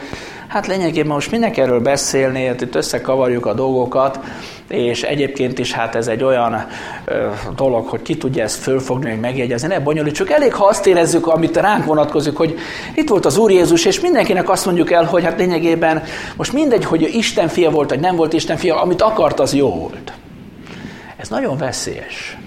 hát 0.48 0.68
lényegében 0.68 1.14
most 1.14 1.32
minek 1.32 1.58
erről 1.58 1.80
beszélni, 1.80 2.46
hát 2.46 2.62
itt 2.62 2.76
összekavarjuk 2.76 3.46
a 3.46 3.54
dolgokat, 3.54 4.20
és 4.68 5.04
egyébként 5.04 5.60
is 5.60 5.72
hát 5.72 5.96
ez 5.96 6.08
egy 6.08 6.24
olyan 6.24 6.66
ö, 7.06 7.28
dolog, 7.56 7.88
hogy 7.88 8.02
ki 8.02 8.18
tudja 8.18 8.44
ezt 8.44 8.62
fölfogni, 8.62 9.10
meg 9.10 9.20
megjegyezni, 9.20 9.68
ne 9.68 9.80
bonyolítsuk. 9.80 10.30
Elég, 10.30 10.54
ha 10.54 10.66
azt 10.66 10.88
érezzük, 10.88 11.28
amit 11.28 11.58
ránk 11.58 11.86
vonatkozik, 11.86 12.36
hogy 12.36 12.58
itt 12.96 13.10
volt 13.10 13.26
az 13.26 13.38
Úr 13.38 13.52
Jézus, 13.52 13.86
és 13.86 14.00
mindenkinek 14.00 14.50
azt 14.50 14.66
mondjuk 14.66 14.92
el, 14.92 15.04
hogy 15.04 15.24
hát 15.24 15.40
lényegében 15.40 16.04
most 16.36 16.54
mindegy, 16.54 16.86
hogy 16.86 17.10
Isten 17.14 17.48
fia 17.48 17.70
volt, 17.70 17.90
vagy 17.90 18.00
nem 18.00 18.16
volt 18.16 18.34
Isten 18.34 18.58
fia, 18.58 18.82
amit 18.82 19.02
akart, 19.02 19.40
az 19.40 19.54
jó 19.54 19.76
volt. 19.76 20.14
Ez 21.18 21.30
nagyon 21.30 21.58
veszélyes. 21.58 22.38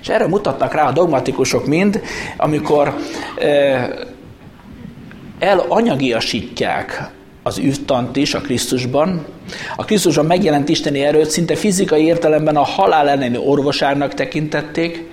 És 0.00 0.08
erre 0.08 0.26
mutatnak 0.26 0.74
rá 0.74 0.88
a 0.88 0.92
dogmatikusok 0.92 1.66
mind, 1.66 2.02
amikor 2.36 2.94
ö, 3.36 3.74
elanyagiasítják 5.44 7.10
az 7.42 7.58
űrtant 7.58 8.16
is 8.16 8.34
a 8.34 8.40
Krisztusban. 8.40 9.24
A 9.76 9.84
Krisztusban 9.84 10.26
megjelent 10.26 10.68
isteni 10.68 11.00
erőt 11.00 11.30
szinte 11.30 11.56
fizikai 11.56 12.04
értelemben 12.04 12.56
a 12.56 12.62
halál 12.62 13.08
elleni 13.08 13.36
orvoságnak 13.36 14.14
tekintették, 14.14 15.04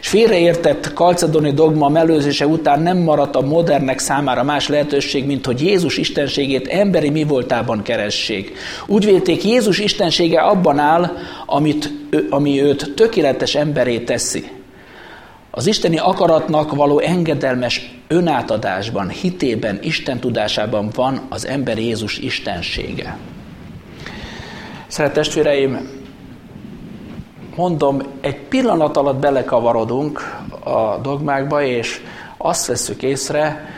és 0.00 0.08
félreértett 0.08 0.92
kalcedoni 0.92 1.52
dogma 1.52 1.88
mellőzése 1.88 2.46
után 2.46 2.82
nem 2.82 2.98
maradt 2.98 3.36
a 3.36 3.40
modernek 3.40 3.98
számára 3.98 4.42
más 4.42 4.68
lehetőség, 4.68 5.26
mint 5.26 5.46
hogy 5.46 5.62
Jézus 5.62 5.96
istenségét 5.96 6.66
emberi 6.66 7.10
mi 7.10 7.24
voltában 7.24 7.82
keressék. 7.82 8.52
Úgy 8.86 9.04
vélték, 9.04 9.44
Jézus 9.44 9.78
istensége 9.78 10.40
abban 10.40 10.78
áll, 10.78 11.16
amit, 11.46 11.90
ami 12.30 12.62
őt 12.62 12.92
tökéletes 12.94 13.54
emberé 13.54 13.98
teszi. 13.98 14.57
Az 15.58 15.66
isteni 15.66 15.98
akaratnak 15.98 16.74
való 16.74 16.98
engedelmes 16.98 17.94
önátadásban, 18.08 19.08
hitében, 19.08 19.78
Isten 19.82 20.18
tudásában 20.18 20.90
van 20.94 21.20
az 21.28 21.46
ember 21.46 21.78
Jézus 21.78 22.18
istensége. 22.18 23.16
Szeret 24.86 25.12
testvéreim, 25.12 25.90
mondom, 27.56 28.00
egy 28.20 28.36
pillanat 28.36 28.96
alatt 28.96 29.18
belekavarodunk 29.18 30.38
a 30.64 30.96
dogmákba, 31.02 31.62
és 31.62 32.00
azt 32.36 32.66
veszük 32.66 33.02
észre, 33.02 33.68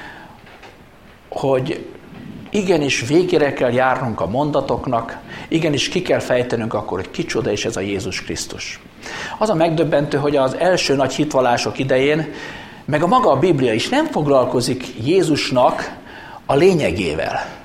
hogy 1.28 1.86
igenis 2.50 3.06
végére 3.06 3.52
kell 3.52 3.72
járnunk 3.72 4.20
a 4.20 4.26
mondatoknak, 4.26 5.18
igenis 5.50 5.88
ki 5.88 6.02
kell 6.02 6.18
fejtenünk 6.18 6.74
akkor, 6.74 6.98
hogy 6.98 7.10
kicsoda 7.10 7.50
is 7.50 7.64
ez 7.64 7.76
a 7.76 7.80
Jézus 7.80 8.22
Krisztus. 8.22 8.80
Az 9.38 9.50
a 9.50 9.54
megdöbbentő, 9.54 10.18
hogy 10.18 10.36
az 10.36 10.56
első 10.58 10.94
nagy 10.94 11.12
hitvallások 11.12 11.78
idején, 11.78 12.32
meg 12.84 13.02
a 13.02 13.06
maga 13.06 13.30
a 13.30 13.38
Biblia 13.38 13.72
is 13.72 13.88
nem 13.88 14.06
foglalkozik 14.06 14.84
Jézusnak 15.04 15.96
a 16.46 16.54
lényegével. 16.54 17.58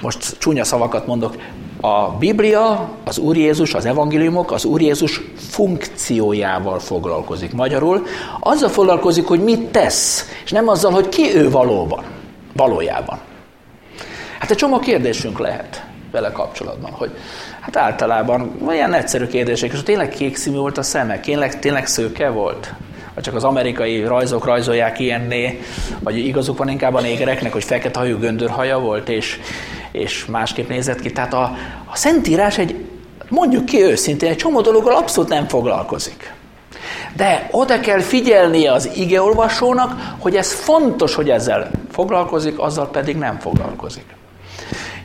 Most 0.00 0.38
csúnya 0.38 0.64
szavakat 0.64 1.06
mondok. 1.06 1.36
A 1.80 2.08
Biblia, 2.08 2.90
az 3.04 3.18
Úr 3.18 3.36
Jézus, 3.36 3.74
az 3.74 3.84
evangéliumok 3.84 4.52
az 4.52 4.64
Úr 4.64 4.80
Jézus 4.80 5.20
funkciójával 5.36 6.78
foglalkozik. 6.78 7.52
Magyarul 7.52 8.06
azzal 8.40 8.68
foglalkozik, 8.68 9.26
hogy 9.26 9.40
mit 9.40 9.60
tesz, 9.60 10.30
és 10.44 10.50
nem 10.50 10.68
azzal, 10.68 10.92
hogy 10.92 11.08
ki 11.08 11.36
ő 11.36 11.50
valóban, 11.50 12.04
valójában. 12.52 13.18
Hát 14.38 14.50
egy 14.50 14.56
csomó 14.56 14.78
kérdésünk 14.78 15.38
lehet 15.38 15.91
vele 16.12 16.32
kapcsolatban, 16.32 16.90
hogy 16.90 17.10
hát 17.60 17.76
általában 17.76 18.56
olyan 18.66 18.92
egyszerű 18.92 19.26
kérdések, 19.26 19.72
és 19.72 19.82
tényleg 19.82 20.08
kék 20.08 20.36
színű 20.36 20.56
volt 20.56 20.78
a 20.78 20.82
szeme, 20.82 21.20
tényleg, 21.20 21.58
tényleg 21.58 21.86
szőke 21.86 22.28
volt? 22.28 22.72
Vagy 23.14 23.22
csak 23.22 23.34
az 23.34 23.44
amerikai 23.44 24.04
rajzok 24.04 24.44
rajzolják 24.44 24.98
ilyenné, 24.98 25.60
vagy 26.00 26.16
igazuk 26.16 26.58
van 26.58 26.68
inkább 26.68 26.94
a 26.94 27.00
négereknek, 27.00 27.52
hogy 27.52 27.64
fekete 27.64 27.98
hajú 27.98 28.18
göndörhaja 28.18 28.78
volt, 28.78 29.08
és, 29.08 29.40
és 29.92 30.26
másképp 30.26 30.68
nézett 30.68 31.00
ki. 31.00 31.12
Tehát 31.12 31.34
a, 31.34 31.42
a 31.86 31.96
Szentírás 31.96 32.58
egy, 32.58 32.84
mondjuk 33.28 33.64
ki 33.64 33.82
őszintén, 33.82 34.30
egy 34.30 34.36
csomó 34.36 34.60
dologgal 34.60 34.96
abszolút 34.96 35.30
nem 35.30 35.48
foglalkozik. 35.48 36.32
De 37.16 37.48
oda 37.50 37.80
kell 37.80 38.00
figyelnie 38.00 38.72
az 38.72 38.90
igeolvasónak, 38.94 40.14
hogy 40.18 40.36
ez 40.36 40.52
fontos, 40.52 41.14
hogy 41.14 41.30
ezzel 41.30 41.70
foglalkozik, 41.90 42.58
azzal 42.58 42.90
pedig 42.90 43.16
nem 43.16 43.38
foglalkozik. 43.38 44.04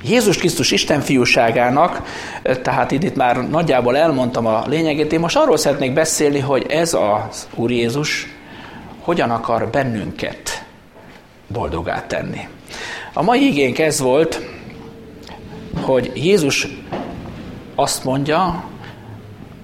Jézus 0.03 0.37
Krisztus 0.37 0.71
Isten 0.71 1.01
fiúságának, 1.01 2.01
tehát 2.61 2.91
itt, 2.91 3.15
már 3.15 3.49
nagyjából 3.49 3.97
elmondtam 3.97 4.45
a 4.45 4.63
lényegét, 4.67 5.13
én 5.13 5.19
most 5.19 5.35
arról 5.35 5.57
szeretnék 5.57 5.93
beszélni, 5.93 6.39
hogy 6.39 6.65
ez 6.69 6.93
az 6.93 7.47
Úr 7.55 7.71
Jézus 7.71 8.27
hogyan 9.01 9.29
akar 9.29 9.67
bennünket 9.67 10.65
boldogát 11.47 12.07
tenni. 12.07 12.47
A 13.13 13.23
mai 13.23 13.45
igénk 13.45 13.79
ez 13.79 13.99
volt, 13.99 14.41
hogy 15.81 16.11
Jézus 16.15 16.67
azt 17.75 18.03
mondja, 18.03 18.63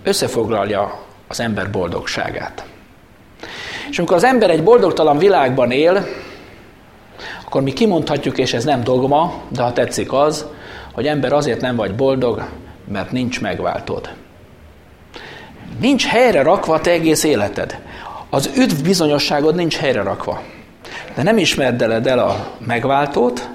összefoglalja 0.04 1.00
az 1.28 1.40
ember 1.40 1.72
boldogságát. 1.72 2.66
És 3.90 3.98
amikor 3.98 4.16
az 4.16 4.24
ember 4.24 4.50
egy 4.50 4.64
boldogtalan 4.64 5.18
világban 5.18 5.72
él, 5.72 6.08
akkor 7.54 7.66
mi 7.66 7.74
kimondhatjuk, 7.74 8.38
és 8.38 8.54
ez 8.54 8.64
nem 8.64 8.84
dogma, 8.84 9.34
de 9.48 9.62
ha 9.62 9.74
tetszik 9.74 10.14
az, 10.14 10.46
hogy 10.94 11.08
ember 11.08 11.34
azért 11.34 11.62
nem 11.62 11.76
vagy 11.76 11.96
boldog, 11.96 12.50
mert 12.92 13.12
nincs 13.12 13.42
megváltod. 13.42 14.10
Nincs 15.80 16.06
helyre 16.06 16.42
rakva 16.42 16.82
te 16.82 16.92
egész 16.92 17.24
életed. 17.24 17.80
Az 18.30 18.50
üdv 18.58 18.84
bizonyosságod 18.84 19.56
nincs 19.56 19.78
helyre 19.78 20.02
rakva. 20.02 20.42
De 21.16 21.24
nem 21.24 21.38
ismerdeled 21.38 22.08
el 22.08 22.20
a 22.20 22.48
megváltót 22.66 23.50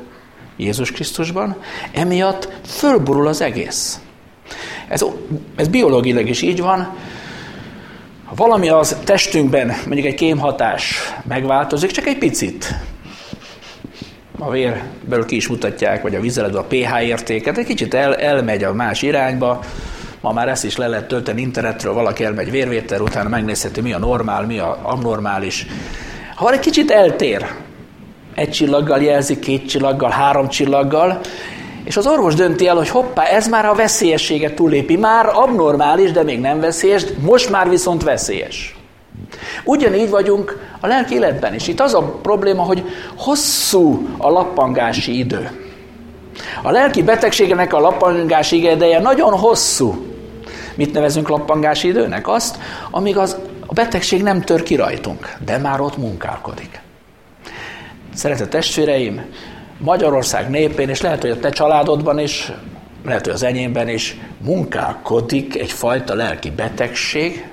Jézus 0.57 0.93
Krisztusban, 0.93 1.57
emiatt 1.93 2.49
fölborul 2.67 3.27
az 3.27 3.41
egész. 3.41 4.01
Ez, 4.89 5.05
ez 5.57 5.69
biológileg 5.69 6.29
is 6.29 6.43
így 6.43 6.61
van. 6.61 6.97
Ha 8.25 8.35
valami 8.35 8.69
az 8.69 8.97
testünkben, 9.05 9.67
mondjuk 9.67 10.07
egy 10.07 10.15
kémhatás 10.15 10.99
megváltozik, 11.29 11.91
csak 11.91 12.07
egy 12.07 12.19
picit, 12.19 12.75
a 14.39 14.51
vérből 14.51 15.25
ki 15.27 15.37
is 15.37 15.49
mutatják, 15.49 16.03
vagy 16.03 16.15
a 16.15 16.21
vizeletben 16.21 16.63
a 16.63 16.67
pH 16.67 17.07
értéket, 17.07 17.59
egy 17.59 17.67
kicsit 17.67 17.95
el, 17.95 18.17
elmegy 18.17 18.65
a 18.65 18.73
más 18.73 19.03
irányba, 19.03 19.61
ma 20.21 20.33
már 20.33 20.49
ezt 20.49 20.65
is 20.65 20.77
le 20.77 20.87
lehet 20.87 21.09
tölteni 21.09 21.41
internetről, 21.41 21.93
valaki 21.93 22.25
elmegy 22.25 22.51
vérvétel, 22.51 23.01
utána 23.01 23.29
megnézheti, 23.29 23.81
mi 23.81 23.93
a 23.93 23.99
normál, 23.99 24.47
mi 24.47 24.59
a 24.59 24.79
abnormális. 24.83 25.67
Ha 26.35 26.53
egy 26.53 26.59
kicsit 26.59 26.91
eltér, 26.91 27.47
egy 28.35 28.51
csillaggal 28.51 29.03
jelzi, 29.03 29.39
két 29.39 29.69
csillaggal, 29.69 30.11
három 30.11 30.49
csillaggal, 30.49 31.21
és 31.85 31.97
az 31.97 32.07
orvos 32.07 32.35
dönti 32.35 32.67
el, 32.67 32.77
hogy 32.77 32.89
hoppá, 32.89 33.23
ez 33.23 33.49
már 33.49 33.67
a 33.67 33.75
veszélyességet 33.75 34.55
túlépi. 34.55 34.97
Már 34.97 35.27
abnormális, 35.33 36.11
de 36.11 36.23
még 36.23 36.41
nem 36.41 36.61
veszélyes, 36.61 37.05
most 37.21 37.51
már 37.51 37.69
viszont 37.69 38.03
veszélyes. 38.03 38.78
Ugyanígy 39.65 40.11
vagyunk 40.11 40.69
a 40.81 40.87
lelki 40.87 41.15
életben 41.15 41.55
is. 41.55 41.69
Itt 41.69 41.81
az 41.81 41.95
a 41.95 42.03
probléma, 42.03 42.63
hogy 42.63 42.83
hosszú 43.17 44.09
a 44.17 44.31
lappangási 44.31 45.19
idő. 45.19 45.51
A 46.63 46.71
lelki 46.71 47.03
betegségnek 47.03 47.73
a 47.73 47.81
lappangási 47.81 48.71
ideje 48.71 49.01
nagyon 49.01 49.33
hosszú. 49.33 50.07
Mit 50.75 50.93
nevezünk 50.93 51.29
lappangási 51.29 51.89
időnek? 51.89 52.29
Azt, 52.29 52.59
amíg 52.91 53.17
az, 53.17 53.37
a 53.67 53.73
betegség 53.73 54.23
nem 54.23 54.41
tör 54.41 54.63
ki 54.63 54.75
rajtunk, 54.75 55.37
de 55.45 55.59
már 55.59 55.81
ott 55.81 55.97
munkálkodik. 55.97 56.81
Szeretett 58.15 58.51
testvéreim, 58.51 59.25
Magyarország 59.79 60.51
népén, 60.51 60.89
és 60.89 61.01
lehet, 61.01 61.21
hogy 61.21 61.31
a 61.31 61.39
te 61.39 61.51
családodban 61.51 62.19
is, 62.19 62.53
lehet, 63.05 63.25
hogy 63.25 63.35
az 63.35 63.43
enyémben 63.43 63.89
is 63.89 64.17
munkálkodik 64.45 65.57
egyfajta 65.57 66.15
lelki 66.15 66.51
betegség, 66.51 67.49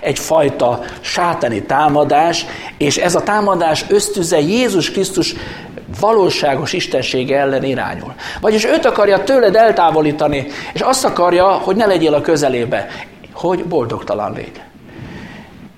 egyfajta 0.00 0.80
sátani 1.00 1.62
támadás, 1.62 2.46
és 2.78 2.96
ez 2.96 3.14
a 3.14 3.22
támadás 3.22 3.84
ösztüze 3.88 4.40
Jézus 4.40 4.90
Krisztus 4.90 5.34
valóságos 6.00 6.72
istensége 6.72 7.38
ellen 7.38 7.64
irányul. 7.64 8.14
Vagyis 8.40 8.64
őt 8.64 8.84
akarja 8.84 9.24
tőled 9.24 9.56
eltávolítani, 9.56 10.46
és 10.72 10.80
azt 10.80 11.04
akarja, 11.04 11.46
hogy 11.46 11.76
ne 11.76 11.86
legyél 11.86 12.14
a 12.14 12.20
közelébe, 12.20 12.88
hogy 13.32 13.64
boldogtalan 13.64 14.32
légy. 14.32 14.60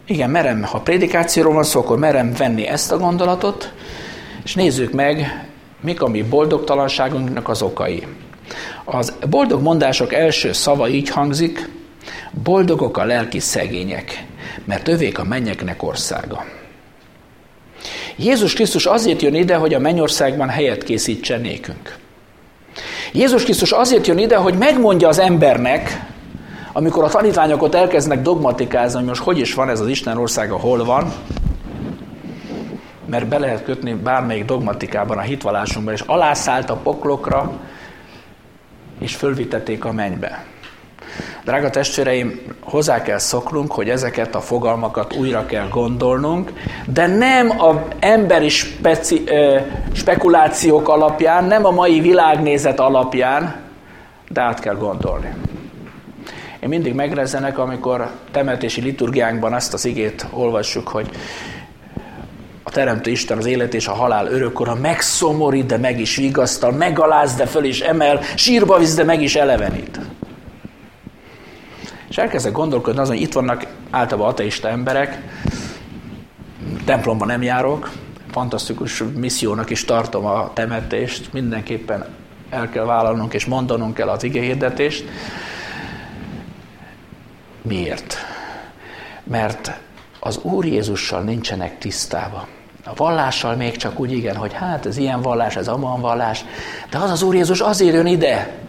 Igen, 0.07 0.31
merem, 0.31 0.62
ha 0.62 0.81
prédikációról 0.81 1.55
van 1.55 1.65
szó, 1.65 1.81
akkor 1.81 1.99
merem 1.99 2.33
venni 2.38 2.67
ezt 2.67 2.93
a 2.93 2.99
gondolatot, 2.99 3.73
és 4.45 4.55
nézzük 4.55 4.93
meg, 4.93 5.47
mik 5.81 6.03
a 6.03 6.09
mi 6.09 6.23
boldogtalanságunknak 6.23 7.49
az 7.49 7.62
okai. 7.62 8.07
Az 8.85 9.12
boldog 9.31 9.62
mondások 9.62 10.12
első 10.12 10.53
szava 10.53 10.88
így 10.88 11.09
hangzik, 11.09 11.69
boldogok 12.43 12.97
a 12.97 13.05
lelki 13.05 13.38
szegények, 13.38 14.25
mert 14.65 14.88
övék 14.88 15.19
a 15.19 15.25
mennyeknek 15.25 15.83
országa. 15.83 16.45
Jézus 18.17 18.55
Krisztus 18.55 18.87
azért 18.87 19.23
jön 19.23 19.35
ide, 19.35 19.57
hogy 19.57 19.75
a 19.75 19.79
mennyországban 19.79 20.49
helyet 20.49 20.83
készítsen 20.83 21.41
nékünk. 21.41 21.97
Jézus 23.12 23.43
Krisztus 23.43 23.73
azért 23.73 24.07
jön 24.07 24.19
ide, 24.19 24.37
hogy 24.37 24.59
megmondja 24.59 25.09
az 25.09 25.19
embernek, 25.19 26.01
amikor 26.73 27.05
a 27.05 27.09
tanítványok 27.09 27.62
ott 27.62 27.75
elkezdenek 27.75 28.25
dogmatikázni, 28.25 28.99
hogy 28.99 29.09
most 29.09 29.23
hogy 29.23 29.38
is 29.38 29.55
van 29.55 29.69
ez 29.69 29.81
az 29.81 29.88
Isten 29.88 30.17
országa, 30.19 30.57
hol 30.57 30.85
van, 30.85 31.12
mert 33.07 33.27
be 33.27 33.38
lehet 33.38 33.65
kötni 33.65 33.95
bármelyik 33.95 34.45
dogmatikában, 34.45 35.19
a 35.19 35.21
hitvallásunkban, 35.21 35.95
és 35.95 36.01
alászállt 36.01 36.71
a 36.71 36.77
poklokra, 36.77 37.53
és 39.01 39.15
fölvitették 39.15 39.85
a 39.85 39.93
mennybe. 39.93 40.45
Drága 41.44 41.70
testvéreim, 41.70 42.40
hozzá 42.61 43.03
kell 43.03 43.18
szoknunk, 43.18 43.72
hogy 43.72 43.88
ezeket 43.88 44.35
a 44.35 44.40
fogalmakat 44.40 45.16
újra 45.16 45.46
kell 45.46 45.68
gondolnunk, 45.68 46.53
de 46.87 47.07
nem 47.07 47.61
a 47.61 47.85
emberi 47.98 48.48
speci, 48.48 49.22
ö, 49.27 49.59
spekulációk 49.92 50.88
alapján, 50.88 51.44
nem 51.44 51.64
a 51.64 51.70
mai 51.70 52.01
világnézet 52.01 52.81
alapján, 52.81 53.55
de 54.29 54.40
át 54.40 54.61
kell 54.61 54.77
gondolni. 54.77 55.35
Én 56.61 56.68
mindig 56.68 56.94
megrezenek, 56.94 57.59
amikor 57.59 58.11
temetési 58.33 58.81
liturgiánkban 58.81 59.53
azt 59.53 59.75
az 59.75 59.85
igét 59.85 60.27
olvassuk, 60.31 60.88
hogy 60.88 61.11
a 62.62 62.70
Teremtő 62.70 63.11
Isten 63.11 63.38
az 63.38 63.46
élet 63.46 63.75
és 63.75 63.87
a 63.87 63.92
halál 63.92 64.27
örökkora 64.27 64.75
megszomorít, 64.75 65.66
de 65.66 65.77
meg 65.77 66.01
is 66.01 66.16
vigasztal, 66.16 66.70
megaláz, 66.70 67.35
de 67.35 67.46
föl 67.46 67.64
is 67.64 67.81
emel, 67.81 68.20
sírba 68.35 68.79
visz, 68.79 68.94
de 68.94 69.05
meg 69.05 69.22
is 69.22 69.35
elevenít. 69.35 70.01
És 72.12 72.18
elkezdek 72.18 72.53
gondolkodni 72.53 73.01
azon, 73.01 73.14
hogy 73.14 73.25
itt 73.25 73.33
vannak 73.33 73.66
általában 73.90 74.31
ateista 74.31 74.68
emberek, 74.68 75.22
templomban 76.85 77.27
nem 77.27 77.42
járok, 77.42 77.90
fantasztikus 78.31 79.03
missziónak 79.14 79.70
is 79.70 79.85
tartom 79.85 80.25
a 80.27 80.53
temetést, 80.53 81.33
mindenképpen 81.33 82.07
el 82.51 82.68
kell 82.68 82.85
vállalnunk 82.85 83.35
és 83.35 83.44
mondanunk 83.44 83.94
kell 83.94 84.09
az 84.09 84.22
igéhirdetést. 84.22 85.05
Miért? 87.62 88.16
Mert 89.25 89.81
az 90.20 90.38
Úr 90.42 90.64
Jézussal 90.64 91.22
nincsenek 91.22 91.79
tisztában. 91.79 92.44
A 92.85 92.94
vallással 92.96 93.57
még 93.57 93.77
csak 93.77 94.01
úgy 94.01 94.12
igen, 94.12 94.37
hogy 94.37 94.53
hát 94.53 94.87
ez 94.87 94.96
ilyen 94.96 95.22
vallás, 95.22 95.57
ez 95.57 95.68
amolyan 95.68 96.01
vallás, 96.01 96.44
de 96.90 96.98
az 96.98 97.11
az 97.11 97.22
Úr 97.22 97.35
Jézus 97.35 97.61
azért 97.61 97.94
jön 97.94 98.07
ide. 98.07 98.61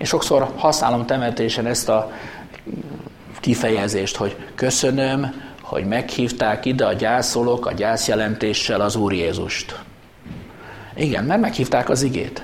És 0.00 0.08
sokszor 0.08 0.48
használom 0.56 1.06
temetésen 1.06 1.66
ezt 1.66 1.88
a 1.88 2.12
kifejezést, 3.40 4.16
hogy 4.16 4.36
köszönöm, 4.54 5.42
hogy 5.62 5.84
meghívták 5.84 6.64
ide 6.64 6.86
a 6.86 6.92
gyászolók 6.92 7.66
a 7.66 7.72
gyászjelentéssel 7.72 8.80
az 8.80 8.96
Úr 8.96 9.12
Jézust. 9.12 9.78
Igen, 10.94 11.24
mert 11.24 11.40
meghívták 11.40 11.88
az 11.88 12.02
igét. 12.02 12.42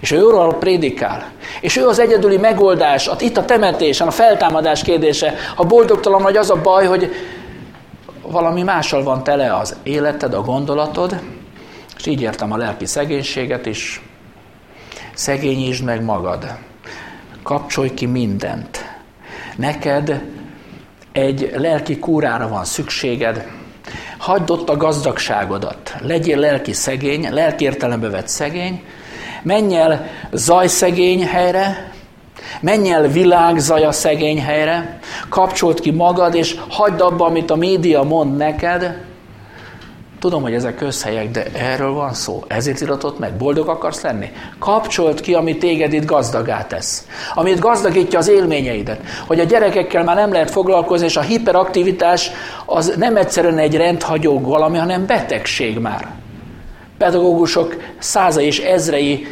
És 0.00 0.10
ő 0.10 0.16
jóról 0.16 0.54
prédikál. 0.54 1.30
És 1.60 1.76
ő 1.76 1.86
az 1.86 1.98
egyedüli 1.98 2.36
megoldás, 2.36 3.10
itt 3.18 3.36
a 3.36 3.44
temetésen, 3.44 4.06
a 4.06 4.10
feltámadás 4.10 4.82
kérdése. 4.82 5.34
Ha 5.56 5.64
boldogtalan 5.64 6.22
vagy, 6.22 6.36
az 6.36 6.50
a 6.50 6.60
baj, 6.60 6.86
hogy 6.86 7.12
valami 8.22 8.62
mással 8.62 9.02
van 9.02 9.24
tele 9.24 9.56
az 9.56 9.76
életed, 9.82 10.34
a 10.34 10.40
gondolatod, 10.40 11.20
és 11.98 12.06
így 12.06 12.20
értem 12.20 12.52
a 12.52 12.56
lelki 12.56 12.86
szegénységet 12.86 13.66
is. 13.66 14.02
Szegényítsd 15.14 15.84
meg 15.84 16.02
magad. 16.02 16.46
Kapcsolj 17.42 17.94
ki 17.94 18.06
mindent. 18.06 18.84
Neked 19.56 20.22
egy 21.12 21.52
lelki 21.56 21.98
kúrára 21.98 22.48
van 22.48 22.64
szükséged. 22.64 23.46
Hagyd 24.18 24.50
ott 24.50 24.68
a 24.68 24.76
gazdagságodat. 24.76 25.94
Legyél 26.00 26.38
lelki 26.38 26.72
szegény, 26.72 27.32
lelki 27.32 27.64
értelembe 27.64 28.08
vett 28.08 28.28
szegény, 28.28 28.82
Menj 29.42 29.76
el 29.76 30.06
zajszegény 30.32 31.26
helyre, 31.26 31.92
menj 32.60 32.90
el 32.90 33.08
világzaja 33.08 33.92
szegény 33.92 34.40
helyre, 34.40 34.98
kapcsolt 35.28 35.80
ki 35.80 35.90
magad, 35.90 36.34
és 36.34 36.56
hagyd 36.68 37.00
abba, 37.00 37.24
amit 37.24 37.50
a 37.50 37.56
média 37.56 38.02
mond 38.02 38.36
neked. 38.36 39.00
Tudom, 40.22 40.42
hogy 40.42 40.54
ezek 40.54 40.74
közhelyek, 40.74 41.30
de 41.30 41.44
erről 41.52 41.92
van 41.92 42.14
szó. 42.14 42.44
Ezért 42.46 42.80
iratott 42.80 43.18
meg. 43.18 43.36
Boldog 43.36 43.68
akarsz 43.68 44.02
lenni? 44.02 44.30
Kapcsolt 44.58 45.20
ki, 45.20 45.34
ami 45.34 45.56
téged 45.56 45.92
itt 45.92 46.04
gazdagá 46.04 46.66
tesz. 46.66 47.06
Amit 47.34 47.58
gazdagítja 47.58 48.18
az 48.18 48.28
élményeidet. 48.28 49.00
Hogy 49.26 49.40
a 49.40 49.44
gyerekekkel 49.44 50.04
már 50.04 50.16
nem 50.16 50.32
lehet 50.32 50.50
foglalkozni, 50.50 51.06
és 51.06 51.16
a 51.16 51.20
hiperaktivitás 51.20 52.30
az 52.66 52.94
nem 52.98 53.16
egyszerűen 53.16 53.58
egy 53.58 53.76
rendhagyó 53.76 54.40
valami, 54.40 54.78
hanem 54.78 55.06
betegség 55.06 55.78
már 55.78 56.08
pedagógusok 56.98 57.76
százai 57.98 58.46
és 58.46 58.58
ezrei 58.58 59.26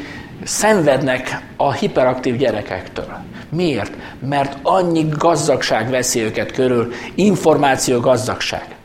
szenvednek 0.45 1.43
a 1.57 1.73
hiperaktív 1.73 2.37
gyerekektől. 2.37 3.19
Miért? 3.51 3.93
Mert 4.29 4.57
annyi 4.63 5.07
gazdagság 5.19 5.91
veszi 5.91 6.21
őket 6.21 6.53
körül, 6.53 6.93
információ 7.15 8.01
gazdagság. 8.01 8.79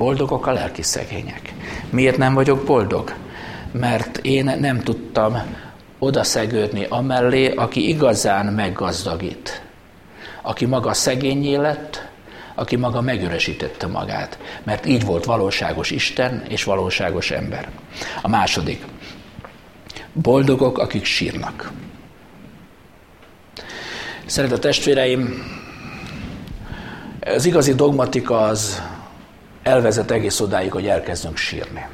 Boldogok 0.00 0.46
a 0.46 0.52
lelki 0.52 0.82
szegények. 0.82 1.54
Miért 1.90 2.16
nem 2.16 2.34
vagyok 2.34 2.64
boldog? 2.64 3.14
Mert 3.72 4.18
én 4.22 4.44
nem 4.60 4.80
tudtam 4.80 5.56
odaszegődni 5.98 6.86
amellé, 6.88 7.48
aki 7.54 7.88
igazán 7.88 8.46
meggazdagít. 8.46 9.62
Aki 10.42 10.66
maga 10.66 10.92
szegényé 10.92 11.54
lett, 11.54 12.08
aki 12.54 12.76
maga 12.76 13.00
megüresítette 13.00 13.86
magát, 13.86 14.38
mert 14.62 14.86
így 14.86 15.04
volt 15.04 15.24
valóságos 15.24 15.90
Isten 15.90 16.44
és 16.48 16.64
valóságos 16.64 17.30
ember. 17.30 17.68
A 18.22 18.28
második. 18.28 18.84
Boldogok, 20.12 20.78
akik 20.78 21.04
sírnak. 21.04 21.72
Szeretett 24.26 24.60
testvéreim, 24.60 25.44
az 27.20 27.44
igazi 27.44 27.74
dogmatika 27.74 28.40
az 28.40 28.82
elvezet 29.62 30.10
egész 30.10 30.40
odáig, 30.40 30.72
hogy 30.72 30.86
elkezdünk 30.86 31.36
sírni. 31.36 31.86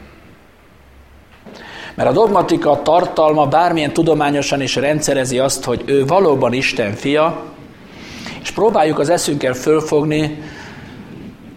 Mert 1.94 2.08
a 2.08 2.12
dogmatika 2.12 2.82
tartalma 2.82 3.46
bármilyen 3.46 3.92
tudományosan 3.92 4.60
is 4.60 4.76
rendszerezi 4.76 5.38
azt, 5.38 5.64
hogy 5.64 5.82
ő 5.86 6.04
valóban 6.04 6.52
Isten 6.52 6.94
fia, 6.94 7.42
és 8.42 8.50
próbáljuk 8.50 8.98
az 8.98 9.08
eszünkkel 9.08 9.52
fölfogni, 9.54 10.42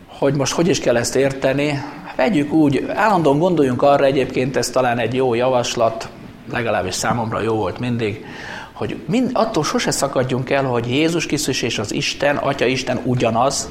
hogy 0.08 0.36
most 0.36 0.54
hogy 0.54 0.68
is 0.68 0.80
kell 0.80 0.98
ezt 0.98 1.16
érteni. 1.16 1.84
Vegyük 2.16 2.52
úgy, 2.52 2.86
állandóan 2.94 3.40
gondoljunk 3.40 3.82
arra 3.82 4.06
egyébként, 4.06 4.58
ez 4.58 4.70
talán 4.70 5.00
egy 5.00 5.14
jó 5.14 5.34
javaslat, 5.34 6.10
legalábbis 6.52 6.96
számomra 6.96 7.42
jó 7.42 7.56
volt 7.56 7.80
mindig, 7.80 8.26
hogy 8.74 8.98
mind, 9.06 9.30
attól 9.34 9.64
sose 9.64 9.92
szakadjunk 9.92 10.50
el, 10.50 10.64
hogy 10.64 10.90
Jézus 10.90 11.26
Krisztus 11.26 11.62
és 11.62 11.80
az 11.80 11.94
Isten, 11.94 12.36
Atya 12.36 12.66
Isten 12.66 13.02
ugyanaz, 13.04 13.70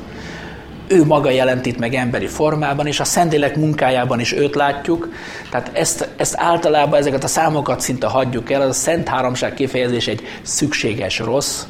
ő 0.89 1.05
maga 1.05 1.31
jelentít 1.31 1.79
meg 1.79 1.95
emberi 1.95 2.27
formában, 2.27 2.87
és 2.87 3.01
a 3.01 3.05
Szentélek 3.05 3.57
munkájában 3.57 4.21
is 4.21 4.33
őt 4.33 4.55
látjuk. 4.55 5.09
Tehát 5.51 5.71
ezt, 5.73 6.09
ezt 6.17 6.35
általában 6.37 6.99
ezeket 6.99 7.25
a 7.25 7.29
számokat 7.29 7.81
szinte 7.81 8.07
hagyjuk 8.07 8.51
el, 8.51 8.61
az 8.61 8.69
a 8.69 8.73
Szent 8.73 9.09
Háromság 9.09 9.55
kifejezés 9.55 10.07
egy 10.07 10.23
szükséges 10.43 11.19
rossz, 11.19 11.65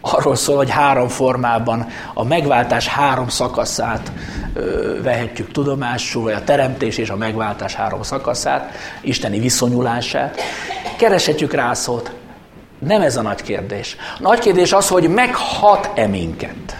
arról 0.00 0.36
szól, 0.36 0.56
hogy 0.56 0.70
három 0.70 1.08
formában 1.08 1.86
a 2.14 2.24
megváltás 2.24 2.86
három 2.86 3.28
szakaszát 3.28 4.12
ö, 4.54 4.96
vehetjük 5.02 5.52
tudomásul, 5.52 6.22
vagy 6.22 6.32
a 6.32 6.44
teremtés 6.44 6.98
és 6.98 7.10
a 7.10 7.16
megváltás 7.16 7.74
három 7.74 8.02
szakaszát, 8.02 8.72
isteni 9.00 9.38
viszonyulását. 9.38 10.40
Kereshetjük 10.96 11.52
rá 11.52 11.74
szót. 11.74 12.12
Nem 12.78 13.00
ez 13.00 13.16
a 13.16 13.22
nagy 13.22 13.42
kérdés. 13.42 13.96
A 14.18 14.22
nagy 14.22 14.38
kérdés 14.38 14.72
az, 14.72 14.88
hogy 14.88 15.08
meghat-e 15.08 16.06
minket. 16.06 16.77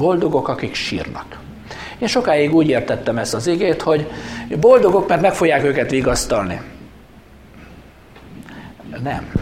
Boldogok, 0.00 0.48
akik 0.48 0.74
sírnak. 0.74 1.38
Én 1.98 2.08
sokáig 2.08 2.54
úgy 2.54 2.68
értettem 2.68 3.18
ezt 3.18 3.34
az 3.34 3.46
igét, 3.46 3.82
hogy 3.82 4.10
boldogok, 4.60 5.08
mert 5.08 5.20
meg 5.20 5.34
fogják 5.34 5.64
őket 5.64 5.90
vigasztalni. 5.90 6.60
Nem. 9.02 9.32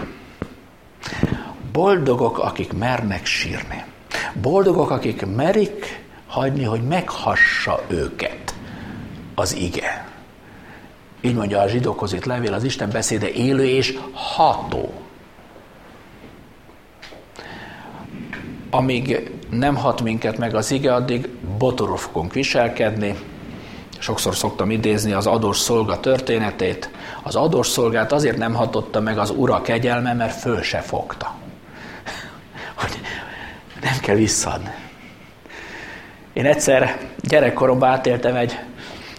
Boldogok, 1.73 2.39
akik 2.39 2.73
mernek 2.73 3.27
sírni. 3.27 3.85
Boldogok, 4.41 4.91
akik 4.91 5.27
merik 5.37 6.05
hagyni, 6.27 6.65
hogy 6.65 6.83
meghassa 6.83 7.81
őket 7.89 8.55
az 9.35 9.57
ige. 9.57 10.09
Így 11.21 11.35
mondja 11.35 11.61
a 11.61 11.69
zsidókhoz 11.69 12.13
itt 12.13 12.25
levél, 12.25 12.53
az 12.53 12.65
Isten 12.65 12.91
beszéde 12.91 13.31
élő 13.31 13.67
és 13.67 13.99
ható. 14.13 15.08
Amíg 18.71 19.31
nem 19.51 19.77
hat 19.77 20.03
minket 20.03 20.39
meg 20.39 20.55
az 20.55 20.71
ige, 20.71 20.95
addig 20.95 21.29
botorul 21.59 21.99
viselkedni. 22.33 23.15
Sokszor 23.99 24.37
szoktam 24.37 24.71
idézni 24.71 25.13
az 25.13 25.27
adós 25.27 25.59
szolga 25.59 26.01
történetét. 26.01 26.91
Az 27.23 27.37
adós 27.37 27.67
szolgát 27.67 28.13
azért 28.13 28.37
nem 28.37 28.55
hatotta 28.55 29.01
meg 29.01 29.19
az 29.19 29.31
ura 29.31 29.63
kegyelme, 29.63 30.13
mert 30.13 30.41
föl 30.41 30.63
se 30.63 30.81
fogta. 30.81 31.35
Hogy 32.81 32.99
nem 33.83 33.99
kell 34.01 34.17
visszadni. 34.17 34.71
Én 36.33 36.47
egyszer 36.47 36.99
gyerekkoromban 37.21 37.89
átéltem 37.89 38.37
egy 38.37 38.59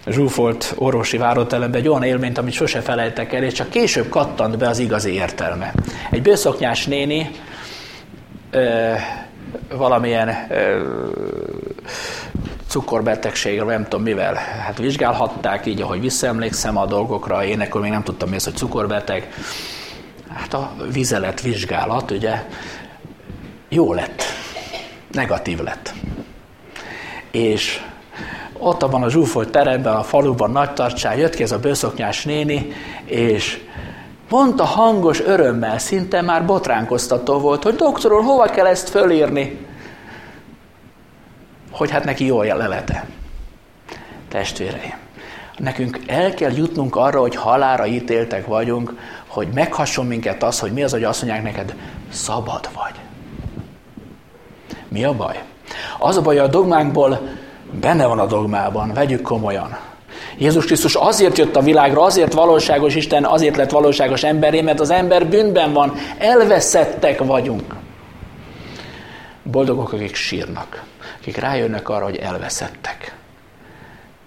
zsúfolt 0.08 0.74
orvosi 0.76 1.18
várótelembe 1.18 1.78
egy 1.78 1.88
olyan 1.88 2.04
élményt, 2.04 2.38
amit 2.38 2.54
sose 2.54 2.82
felejtek 2.82 3.34
el, 3.34 3.44
és 3.44 3.54
csak 3.54 3.70
később 3.70 4.10
kattant 4.10 4.58
be 4.58 4.68
az 4.68 4.80
igazi 4.80 5.14
értelme. 5.14 5.74
Egy 6.10 6.22
bőszoknyás 6.22 6.86
néni 6.86 7.30
ö, 8.52 8.94
valamilyen 9.72 10.48
cukorbetegségre, 12.68 13.64
nem 13.64 13.84
tudom 13.84 14.02
mivel, 14.02 14.34
hát 14.36 14.78
vizsgálhatták 14.78 15.66
így, 15.66 15.82
ahogy 15.82 16.02
visszaemlékszem 16.02 16.78
a 16.78 16.86
dolgokra, 16.86 17.44
én 17.44 17.62
akkor 17.62 17.82
még 17.82 17.92
nem 17.92 18.04
tudtam 18.04 18.30
mi 18.30 18.36
az, 18.36 18.44
hogy 18.44 18.56
cukorbeteg. 18.56 19.34
Hát 20.34 20.54
a 20.54 20.74
vizelet 20.92 21.42
vizsgálat, 21.42 22.12
ugye, 22.12 22.46
jó 23.70 23.94
lett, 23.94 24.24
negatív 25.12 25.60
lett. 25.60 25.94
És 27.32 27.82
ott 28.58 28.84
abban 28.84 29.04
a 29.04 29.10
zsúfolt 29.10 29.50
teremben, 29.50 29.96
a 29.96 30.04
faluban 30.04 30.52
nagy 30.52 30.74
tartsán 30.74 31.18
jött 31.18 31.36
ki 31.36 31.44
ez 31.44 31.52
a 31.52 31.60
bőszoknyás 31.60 32.24
néni, 32.24 32.72
és 33.06 33.60
mondta 34.30 34.64
hangos 34.64 35.22
örömmel, 35.22 35.78
szinte 35.78 36.22
már 36.22 36.46
botránkoztató 36.46 37.40
volt, 37.40 37.64
hogy 37.64 37.76
doktor 37.76 38.14
úr, 38.14 38.24
hova 38.24 38.46
kell 38.46 38.66
ezt 38.66 38.90
fölírni? 38.90 39.66
Hogy 41.72 41.92
hát 41.92 42.04
neki 42.04 42.26
jó 42.26 42.40
a 42.40 42.56
lelete. 42.56 43.06
Testvéreim, 44.28 44.98
nekünk 45.58 46.00
el 46.08 46.34
kell 46.34 46.52
jutnunk 46.52 46.96
arra, 46.96 47.20
hogy 47.20 47.36
halára 47.36 47.86
ítéltek 47.86 48.48
vagyunk, 48.48 48.94
hogy 49.28 49.48
meghasson 49.54 50.06
minket 50.06 50.44
az, 50.44 50.60
hogy 50.60 50.72
mi 50.72 50.84
az, 50.84 50.92
hogy 50.92 51.04
azt 51.04 51.22
mondják 51.22 51.44
neked, 51.44 51.76
szabad 52.12 52.70
vagy. 52.76 52.94
Mi 54.88 55.04
a 55.04 55.14
baj? 55.14 55.44
Az 56.00 56.18
a 56.18 56.22
baj, 56.22 56.40
a 56.40 56.48
dogmánkból 56.48 57.20
Benne 57.72 58.06
van 58.06 58.20
a 58.20 58.26
dogmában, 58.26 58.94
vegyük 58.94 59.22
komolyan. 59.22 59.78
Jézus 60.38 60.66
Krisztus 60.66 60.96
azért 60.96 61.38
jött 61.38 61.56
a 61.56 61.62
világra, 61.62 62.02
azért 62.02 62.34
valóságos 62.34 62.96
Isten, 62.96 63.26
azért 63.26 63.56
lett 63.56 63.72
valóságos 63.72 64.24
emberé, 64.24 64.62
mert 64.62 64.80
az 64.80 64.90
ember 64.90 65.28
bűnben 65.28 65.74
van, 65.74 65.96
elveszettek 66.18 67.20
vagyunk. 67.24 67.76
Boldogok, 69.44 69.94
akik 69.94 70.16
sírnak, 70.16 70.84
akik 71.20 71.38
rájönnek 71.38 71.90
arra, 71.90 72.04
hogy 72.04 72.18
elveszettek. 72.18 73.16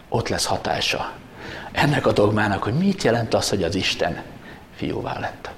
Ott 0.08 0.28
lesz 0.28 0.46
hatása 0.46 1.12
ennek 1.72 2.06
a 2.06 2.12
dogmának, 2.12 2.62
hogy 2.62 2.74
mit 2.74 3.02
jelent 3.02 3.34
az, 3.34 3.48
hogy 3.48 3.62
az 3.62 3.74
Isten 3.74 4.22
fiúvá 4.76 5.18
lett. 5.18 5.50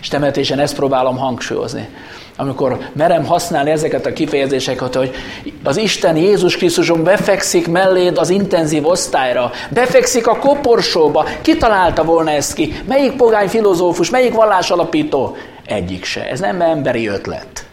És 0.00 0.08
temetésen 0.08 0.58
ezt 0.58 0.74
próbálom 0.74 1.16
hangsúlyozni 1.16 1.88
amikor 2.36 2.78
merem 2.92 3.24
használni 3.24 3.70
ezeket 3.70 4.06
a 4.06 4.12
kifejezéseket, 4.12 4.94
hogy 4.94 5.14
az 5.64 5.76
Isten 5.76 6.16
Jézus 6.16 6.56
Krisztuson 6.56 7.02
befekszik 7.02 7.68
melléd 7.68 8.18
az 8.18 8.30
intenzív 8.30 8.86
osztályra, 8.86 9.50
befekszik 9.70 10.26
a 10.26 10.38
koporsóba, 10.38 11.26
ki 11.42 11.56
találta 11.56 12.04
volna 12.04 12.30
ezt 12.30 12.54
ki? 12.54 12.82
Melyik 12.86 13.12
pogány 13.12 13.48
filozófus, 13.48 14.10
melyik 14.10 14.34
vallás 14.34 14.70
alapító? 14.70 15.36
Egyik 15.66 16.04
se. 16.04 16.28
Ez 16.28 16.40
nem 16.40 16.60
emberi 16.60 17.06
ötlet. 17.06 17.66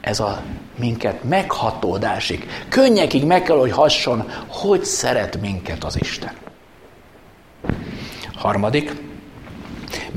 Ez 0.00 0.20
a 0.20 0.42
minket 0.78 1.24
meghatódásig, 1.24 2.46
könnyekig 2.68 3.24
meg 3.24 3.42
kell, 3.42 3.58
hogy 3.58 3.72
hasson, 3.72 4.30
hogy 4.48 4.84
szeret 4.84 5.40
minket 5.40 5.84
az 5.84 5.96
Isten. 6.00 6.32
Harmadik, 8.34 8.92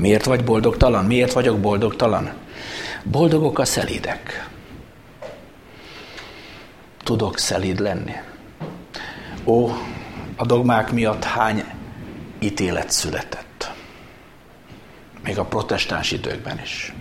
miért 0.00 0.24
vagy 0.24 0.44
boldogtalan? 0.44 1.04
Miért 1.04 1.32
vagyok 1.32 1.60
boldogtalan? 1.60 2.32
Boldogok 3.02 3.58
a 3.58 3.64
szelídek. 3.64 4.48
Tudok 7.02 7.38
szelíd 7.38 7.80
lenni. 7.80 8.12
Ó, 9.44 9.70
a 10.36 10.46
dogmák 10.46 10.92
miatt 10.92 11.24
hány 11.24 11.64
ítélet 12.38 12.90
született. 12.90 13.72
Még 15.22 15.38
a 15.38 15.44
protestáns 15.44 16.12
időkben 16.12 16.60
is. 16.62 16.94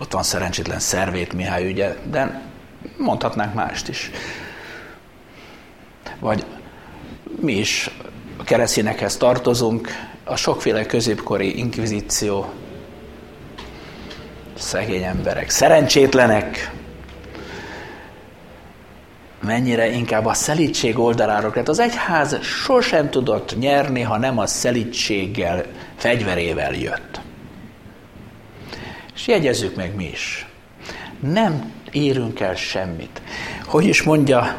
Ott 0.00 0.12
van 0.12 0.22
szerencsétlen 0.22 0.80
szervét 0.80 1.32
Mihály 1.32 1.66
ügye, 1.66 1.96
de 2.10 2.42
mondhatnánk 2.98 3.54
mást 3.54 3.88
is. 3.88 4.10
Vagy 6.18 6.44
mi 7.40 7.52
is 7.52 7.90
a 8.36 8.44
keresztényekhez 8.44 9.16
tartozunk, 9.16 9.88
a 10.24 10.36
sokféle 10.36 10.86
középkori 10.86 11.58
inkvizíció 11.58 12.52
Szegény 14.58 15.02
emberek, 15.02 15.50
szerencsétlenek, 15.50 16.70
mennyire 19.40 19.90
inkább 19.90 20.26
a 20.26 20.34
szelítség 20.34 20.98
oldalára 20.98 21.52
lett. 21.54 21.68
Az 21.68 21.78
egyház 21.78 22.42
sosem 22.42 23.10
tudott 23.10 23.58
nyerni, 23.58 24.00
ha 24.00 24.18
nem 24.18 24.38
a 24.38 24.46
szelítséggel, 24.46 25.64
fegyverével 25.96 26.74
jött. 26.74 27.20
És 29.14 29.26
jegyezzük 29.26 29.76
meg 29.76 29.94
mi 29.94 30.08
is. 30.12 30.46
Nem 31.20 31.72
érünk 31.90 32.40
el 32.40 32.54
semmit. 32.54 33.22
Hogy 33.64 33.86
is 33.86 34.02
mondja 34.02 34.56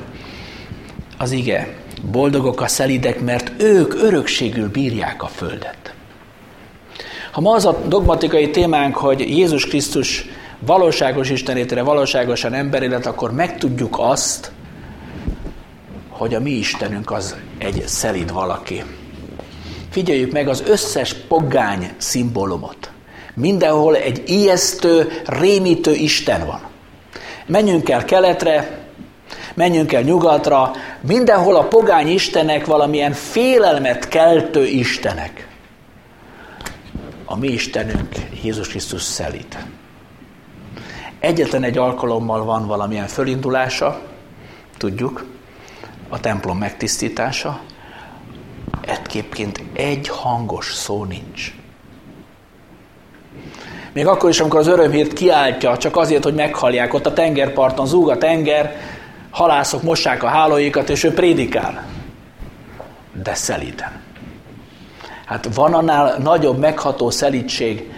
az 1.18 1.32
ige? 1.32 1.85
Boldogok 2.02 2.62
a 2.62 2.68
szelidek, 2.68 3.20
mert 3.20 3.62
ők 3.62 3.94
örökségül 3.94 4.70
bírják 4.70 5.24
a 5.24 5.28
földet. 5.28 5.94
Ha 7.32 7.42
ma 7.42 7.54
az 7.54 7.66
a 7.66 7.82
dogmatikai 7.88 8.50
témánk, 8.50 8.96
hogy 8.96 9.20
Jézus 9.20 9.66
Krisztus 9.66 10.26
valóságos 10.60 11.30
Istenétre, 11.30 11.82
valóságosan 11.82 12.54
emberi 12.54 12.88
lett, 12.88 13.06
akkor 13.06 13.32
megtudjuk 13.32 13.96
azt, 14.00 14.52
hogy 16.10 16.34
a 16.34 16.40
mi 16.40 16.52
Istenünk 16.52 17.12
az 17.12 17.36
egy 17.58 17.84
szelid 17.88 18.32
valaki. 18.32 18.84
Figyeljük 19.90 20.32
meg 20.32 20.48
az 20.48 20.64
összes 20.68 21.14
pogány 21.14 21.90
szimbólumot. 21.98 22.90
Mindenhol 23.34 23.96
egy 23.96 24.24
ijesztő, 24.26 25.22
rémítő 25.26 25.94
Isten 25.94 26.46
van. 26.46 26.62
Menjünk 27.46 27.90
el 27.90 28.06
keletre, 28.06 28.86
menjünk 29.54 29.94
el 29.94 30.02
nyugatra, 30.02 30.72
mindenhol 31.08 31.56
a 31.56 31.68
pogány 31.68 32.08
istenek 32.08 32.66
valamilyen 32.66 33.12
félelmet 33.12 34.08
keltő 34.08 34.66
istenek 34.66 35.48
a 37.26 37.38
mi 37.38 37.48
Istenünk 37.48 38.16
Jézus 38.44 38.68
Krisztus 38.68 39.02
szelít. 39.02 39.58
Egyetlen 41.20 41.64
egy 41.64 41.78
alkalommal 41.78 42.44
van 42.44 42.68
valamilyen 42.68 43.08
fölindulása, 43.08 44.02
tudjuk, 44.78 45.26
a 46.10 46.20
templom 46.20 46.58
megtisztítása, 46.58 47.60
egyébként 48.82 49.64
egy 49.74 50.08
hangos 50.08 50.74
szó 50.74 51.04
nincs. 51.04 51.54
Még 53.94 54.08
akkor 54.08 54.30
is, 54.30 54.40
amikor 54.40 54.60
az 54.60 54.68
örömhírt 54.68 55.14
kiáltja, 55.14 55.78
csak 55.78 55.98
azért, 55.98 56.24
hogy 56.24 56.34
meghallják, 56.34 56.94
ott 56.94 57.06
a 57.06 57.14
tengerparton 57.14 57.86
zúg 57.86 58.10
a 58.10 58.18
tenger, 58.18 58.76
halászok 59.36 59.84
mossák 59.84 60.24
a 60.24 60.28
hálóikat, 60.28 60.90
és 60.90 61.04
ő 61.04 61.14
prédikál. 61.14 61.86
De 63.24 63.34
szelíten. 63.34 63.92
Hát 65.26 65.50
van 65.54 65.74
annál 65.74 66.18
nagyobb 66.18 66.60
megható 66.60 67.10
szelítség 67.10 67.94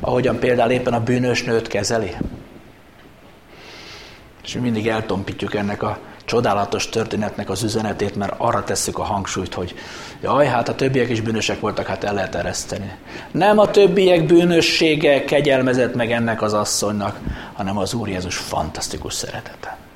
ahogyan 0.00 0.38
például 0.38 0.70
éppen 0.70 0.92
a 0.92 1.00
bűnös 1.00 1.42
nőt 1.42 1.68
kezeli. 1.68 2.16
És 4.44 4.54
mi 4.54 4.60
mindig 4.60 4.88
eltompítjuk 4.88 5.54
ennek 5.54 5.82
a 5.82 5.98
csodálatos 6.24 6.88
történetnek 6.88 7.50
az 7.50 7.62
üzenetét, 7.62 8.16
mert 8.16 8.34
arra 8.36 8.64
tesszük 8.64 8.98
a 8.98 9.02
hangsúlyt, 9.02 9.54
hogy 9.54 9.74
jaj, 10.22 10.46
hát 10.46 10.68
a 10.68 10.74
többiek 10.74 11.08
is 11.08 11.20
bűnösek 11.20 11.60
voltak, 11.60 11.86
hát 11.86 12.04
el 12.04 12.14
lehet 12.14 12.34
ereszteni. 12.34 12.92
Nem 13.30 13.58
a 13.58 13.70
többiek 13.70 14.26
bűnössége 14.26 15.24
kegyelmezett 15.24 15.94
meg 15.94 16.12
ennek 16.12 16.42
az 16.42 16.52
asszonynak, 16.52 17.18
hanem 17.52 17.78
az 17.78 17.94
Úr 17.94 18.08
Jézus 18.08 18.36
fantasztikus 18.36 19.14
szeretete. 19.14 19.87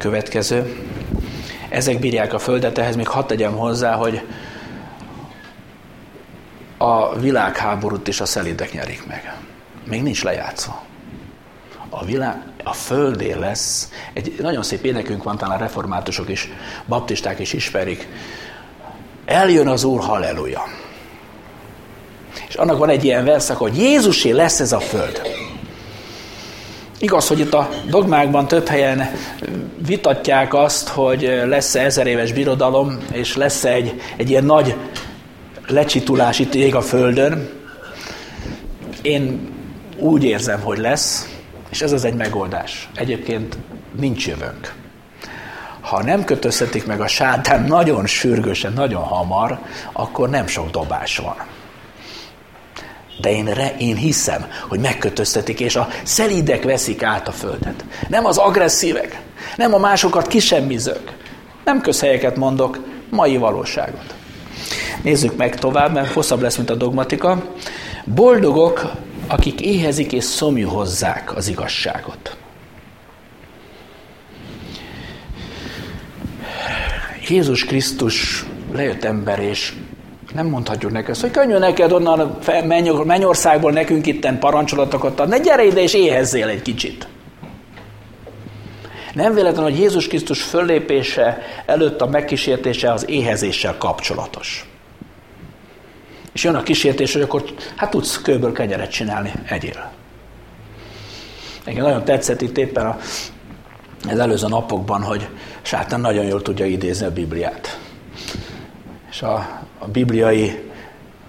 Következő. 0.00 0.76
Ezek 1.68 1.98
bírják 1.98 2.32
a 2.32 2.38
földet, 2.38 2.78
ehhez 2.78 2.96
még 2.96 3.08
hadd 3.08 3.26
tegyem 3.26 3.56
hozzá, 3.56 3.94
hogy 3.94 4.22
a 6.78 7.18
világháborút 7.18 8.08
is 8.08 8.20
a 8.20 8.24
szelidek 8.24 8.72
nyerik 8.72 9.06
meg. 9.06 9.36
Még 9.84 10.02
nincs 10.02 10.24
lejátszva. 10.24 10.82
A 11.88 12.04
világ, 12.04 12.42
a 12.64 12.72
földé 12.72 13.32
lesz, 13.32 13.92
egy 14.12 14.34
nagyon 14.38 14.62
szép 14.62 14.84
énekünk 14.84 15.22
van, 15.22 15.36
talán 15.36 15.58
reformátusok 15.58 16.28
is, 16.28 16.48
baptisták 16.86 17.38
is 17.38 17.52
ismerik. 17.52 18.08
Eljön 19.24 19.68
az 19.68 19.84
Úr, 19.84 20.00
halleluja. 20.00 20.62
És 22.48 22.54
annak 22.54 22.78
van 22.78 22.88
egy 22.88 23.04
ilyen 23.04 23.24
verszak, 23.24 23.56
hogy 23.56 23.76
Jézusé 23.76 24.30
lesz 24.30 24.60
ez 24.60 24.72
a 24.72 24.80
föld. 24.80 25.29
Igaz, 27.02 27.28
hogy 27.28 27.38
itt 27.38 27.54
a 27.54 27.68
dogmákban 27.88 28.48
több 28.48 28.68
helyen 28.68 29.10
vitatják 29.86 30.54
azt, 30.54 30.88
hogy 30.88 31.42
lesz-e 31.46 31.80
ezer 31.80 32.06
éves 32.06 32.32
birodalom, 32.32 32.98
és 33.12 33.36
lesz 33.36 33.64
-e 33.64 33.72
egy, 33.72 34.00
egy 34.16 34.30
ilyen 34.30 34.44
nagy 34.44 34.74
lecsitulás 35.66 36.38
itt 36.38 36.54
ég 36.54 36.74
a 36.74 36.80
Földön. 36.80 37.48
Én 39.02 39.48
úgy 39.98 40.24
érzem, 40.24 40.60
hogy 40.60 40.78
lesz, 40.78 41.28
és 41.70 41.80
ez 41.80 41.92
az 41.92 42.04
egy 42.04 42.14
megoldás. 42.14 42.88
Egyébként 42.94 43.56
nincs 43.98 44.26
jövőnk. 44.26 44.74
Ha 45.80 46.02
nem 46.02 46.24
kötözhetik 46.24 46.86
meg 46.86 47.00
a 47.00 47.06
sátán 47.06 47.64
nagyon 47.64 48.06
sürgősen, 48.06 48.72
nagyon 48.72 49.02
hamar, 49.02 49.58
akkor 49.92 50.30
nem 50.30 50.46
sok 50.46 50.70
dobás 50.70 51.16
van. 51.16 51.36
De 53.20 53.32
én, 53.32 53.44
re, 53.44 53.74
én 53.78 53.96
hiszem, 53.96 54.46
hogy 54.68 54.80
megkötöztetik, 54.80 55.60
és 55.60 55.76
a 55.76 55.88
szelídek 56.04 56.62
veszik 56.62 57.02
át 57.02 57.28
a 57.28 57.32
földet. 57.32 57.84
Nem 58.08 58.24
az 58.24 58.36
agresszívek, 58.36 59.20
nem 59.56 59.74
a 59.74 59.78
másokat 59.78 60.26
kisemmizők. 60.26 61.12
Nem 61.64 61.80
közhelyeket 61.80 62.36
mondok, 62.36 62.78
mai 63.10 63.36
valóságot. 63.36 64.14
Nézzük 65.02 65.36
meg 65.36 65.56
tovább, 65.56 65.92
mert 65.92 66.12
hosszabb 66.12 66.42
lesz, 66.42 66.56
mint 66.56 66.70
a 66.70 66.74
dogmatika. 66.74 67.44
Boldogok, 68.04 68.92
akik 69.26 69.60
éhezik 69.60 70.12
és 70.12 70.24
szomjú 70.24 70.68
hozzák 70.68 71.36
az 71.36 71.48
igazságot. 71.48 72.36
Jézus 77.28 77.64
Krisztus 77.64 78.44
lejött 78.72 79.04
ember, 79.04 79.38
és 79.38 79.72
nem 80.34 80.46
mondhatjuk 80.46 80.92
neki 80.92 81.10
azt, 81.10 81.20
hogy 81.20 81.30
könnyű 81.30 81.58
neked 81.58 81.92
onnan 81.92 82.38
mennyországból 83.04 83.72
nekünk 83.72 84.06
itten 84.06 84.38
parancsolatokat 84.38 85.20
adni, 85.20 85.36
ne 85.36 85.42
gyere 85.42 85.64
ide 85.64 85.80
és 85.80 85.94
éhezzél 85.94 86.48
egy 86.48 86.62
kicsit. 86.62 87.08
Nem 89.14 89.34
véletlen, 89.34 89.62
hogy 89.62 89.78
Jézus 89.78 90.06
Krisztus 90.06 90.42
föllépése 90.42 91.42
előtt 91.66 92.00
a 92.00 92.06
megkísértése 92.06 92.92
az 92.92 93.08
éhezéssel 93.08 93.76
kapcsolatos. 93.78 94.68
És 96.32 96.44
jön 96.44 96.54
a 96.54 96.62
kísértés, 96.62 97.12
hogy 97.12 97.22
akkor 97.22 97.44
hát 97.76 97.90
tudsz 97.90 98.22
kőből 98.22 98.52
kenyeret 98.52 98.90
csinálni, 98.90 99.32
egyél. 99.48 99.90
Engem 101.64 101.84
nagyon 101.84 102.04
tetszett 102.04 102.40
itt 102.40 102.58
éppen 102.58 102.86
a, 102.86 102.98
az 104.10 104.18
előző 104.18 104.46
napokban, 104.48 105.02
hogy 105.02 105.28
sátán 105.62 106.00
nagyon 106.00 106.24
jól 106.24 106.42
tudja 106.42 106.66
idézni 106.66 107.06
a 107.06 107.12
Bibliát. 107.12 107.78
És 109.10 109.22
a, 109.22 109.60
a 109.82 109.88
bibliai, 109.88 110.70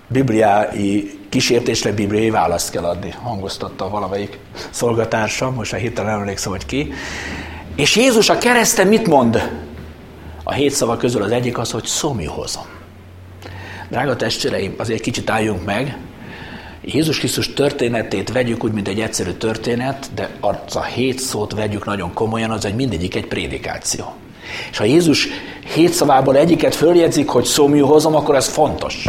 bibliai 0.07 1.19
kísértésre 1.29 1.91
bibliai 1.91 2.29
választ 2.29 2.71
kell 2.71 2.83
adni, 2.83 3.13
hangoztatta 3.21 3.89
valamelyik 3.89 4.39
szolgatársam, 4.69 5.53
most 5.53 5.73
a 5.73 5.75
hirtelen 5.75 6.19
emlékszem, 6.19 6.51
hogy 6.51 6.65
ki. 6.65 6.93
És 7.75 7.95
Jézus 7.95 8.29
a 8.29 8.37
kereszten 8.37 8.87
mit 8.87 9.07
mond? 9.07 9.49
A 10.43 10.51
hét 10.53 10.71
szava 10.71 10.97
közül 10.97 11.23
az 11.23 11.31
egyik 11.31 11.57
az, 11.57 11.71
hogy 11.71 11.85
szomjú 11.85 12.31
hozom. 12.31 12.65
Drága 13.89 14.15
testvéreim, 14.15 14.73
azért 14.77 15.01
kicsit 15.01 15.29
álljunk 15.29 15.65
meg. 15.65 15.97
Jézus 16.81 17.19
Krisztus 17.19 17.53
történetét 17.53 18.31
vegyük 18.31 18.63
úgy, 18.63 18.71
mint 18.71 18.87
egy 18.87 18.99
egyszerű 18.99 19.31
történet, 19.31 20.09
de 20.15 20.29
az 20.39 20.75
a 20.75 20.83
hét 20.83 21.19
szót 21.19 21.53
vegyük 21.53 21.85
nagyon 21.85 22.13
komolyan, 22.13 22.51
az 22.51 22.65
egy 22.65 22.75
mindegyik 22.75 23.15
egy 23.15 23.27
prédikáció. 23.27 24.13
És 24.71 24.77
ha 24.77 24.83
Jézus 24.83 25.27
hét 25.73 25.93
szavából 25.93 26.37
egyiket 26.37 26.75
följegyzik, 26.75 27.29
hogy 27.29 27.45
szomjú 27.45 27.85
hozom, 27.85 28.15
akkor 28.15 28.35
ez 28.35 28.47
fontos. 28.47 29.05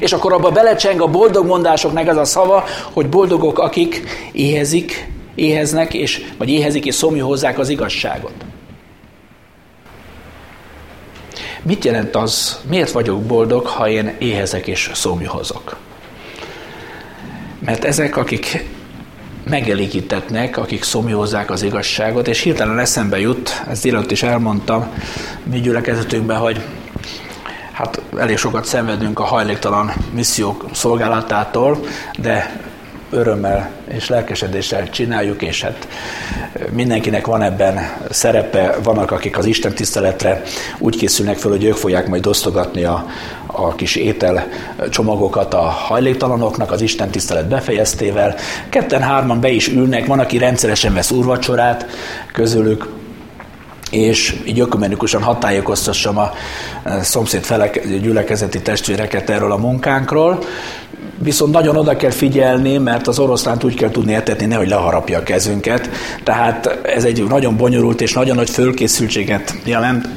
És 0.00 0.12
akkor 0.12 0.32
abba 0.32 0.50
belecseng 0.50 1.00
a 1.00 1.06
boldog 1.06 1.46
mondásoknak 1.46 2.06
ez 2.06 2.16
a 2.16 2.24
szava, 2.24 2.64
hogy 2.92 3.08
boldogok, 3.08 3.58
akik 3.58 4.02
éhezik, 4.32 5.08
éheznek, 5.34 5.94
és, 5.94 6.24
vagy 6.38 6.48
éhezik 6.48 6.84
és 6.84 6.94
szomjú 6.94 7.26
hozzák 7.26 7.58
az 7.58 7.68
igazságot. 7.68 8.32
Mit 11.62 11.84
jelent 11.84 12.16
az, 12.16 12.60
miért 12.68 12.90
vagyok 12.90 13.22
boldog, 13.22 13.66
ha 13.66 13.88
én 13.88 14.14
éhezek 14.18 14.66
és 14.66 14.90
szomjuhozok? 14.94 15.76
Mert 17.58 17.84
ezek, 17.84 18.16
akik 18.16 18.64
megelégítetnek, 19.48 20.56
akik 20.56 20.82
szomjózzák 20.82 21.50
az 21.50 21.62
igazságot, 21.62 22.28
és 22.28 22.40
hirtelen 22.40 22.78
eszembe 22.78 23.20
jut, 23.20 23.62
ezt 23.68 23.82
délután 23.82 24.10
is 24.10 24.22
elmondtam 24.22 24.86
mi 25.42 25.60
gyülekezetünkben, 25.60 26.38
hogy 26.38 26.60
hát 27.72 28.00
elég 28.18 28.36
sokat 28.36 28.64
szenvedünk 28.64 29.18
a 29.18 29.24
hajléktalan 29.24 29.92
missziók 30.12 30.66
szolgálatától, 30.72 31.78
de 32.18 32.60
örömmel 33.12 33.70
és 33.88 34.08
lelkesedéssel 34.08 34.90
csináljuk, 34.90 35.42
és 35.42 35.62
hát 35.62 35.88
mindenkinek 36.70 37.26
van 37.26 37.42
ebben 37.42 37.78
szerepe, 38.10 38.76
vannak 38.82 39.10
akik 39.10 39.38
az 39.38 39.44
Isten 39.44 39.74
tiszteletre 39.74 40.42
úgy 40.78 40.96
készülnek 40.96 41.38
fel, 41.38 41.50
hogy 41.50 41.64
ők 41.64 41.76
fogják 41.76 42.08
majd 42.08 42.26
osztogatni 42.26 42.84
a, 42.84 43.06
a 43.46 43.74
kis 43.74 43.96
étel 43.96 44.48
csomagokat 44.90 45.54
a 45.54 45.60
hajléktalanoknak 45.60 46.70
az 46.70 46.80
Isten 46.80 47.10
tisztelet 47.10 47.48
befejeztével. 47.48 48.34
Ketten-hárman 48.68 49.40
be 49.40 49.48
is 49.48 49.68
ülnek, 49.68 50.06
van, 50.06 50.18
aki 50.18 50.38
rendszeresen 50.38 50.94
vesz 50.94 51.10
úrvacsorát 51.10 51.86
közülük, 52.32 52.88
és 53.90 54.36
így 54.44 54.60
ökumenikusan 54.60 55.22
hatályoztassam 55.22 56.18
a 56.18 56.32
szomszéd 57.00 57.42
felek, 57.42 58.00
gyülekezeti 58.00 58.62
testvéreket 58.62 59.30
erről 59.30 59.52
a 59.52 59.56
munkánkról. 59.56 60.38
Viszont 61.18 61.52
nagyon 61.52 61.76
oda 61.76 61.96
kell 61.96 62.10
figyelni, 62.10 62.78
mert 62.78 63.06
az 63.06 63.18
oroszlánt 63.18 63.64
úgy 63.64 63.74
kell 63.74 63.90
tudni 63.90 64.14
etetni, 64.14 64.46
nehogy 64.46 64.68
leharapja 64.68 65.18
a 65.18 65.22
kezünket. 65.22 65.90
Tehát 66.24 66.78
ez 66.82 67.04
egy 67.04 67.24
nagyon 67.24 67.56
bonyolult 67.56 68.00
és 68.00 68.12
nagyon 68.12 68.36
nagy 68.36 68.50
fölkészültséget 68.50 69.54
jelent 69.64 70.08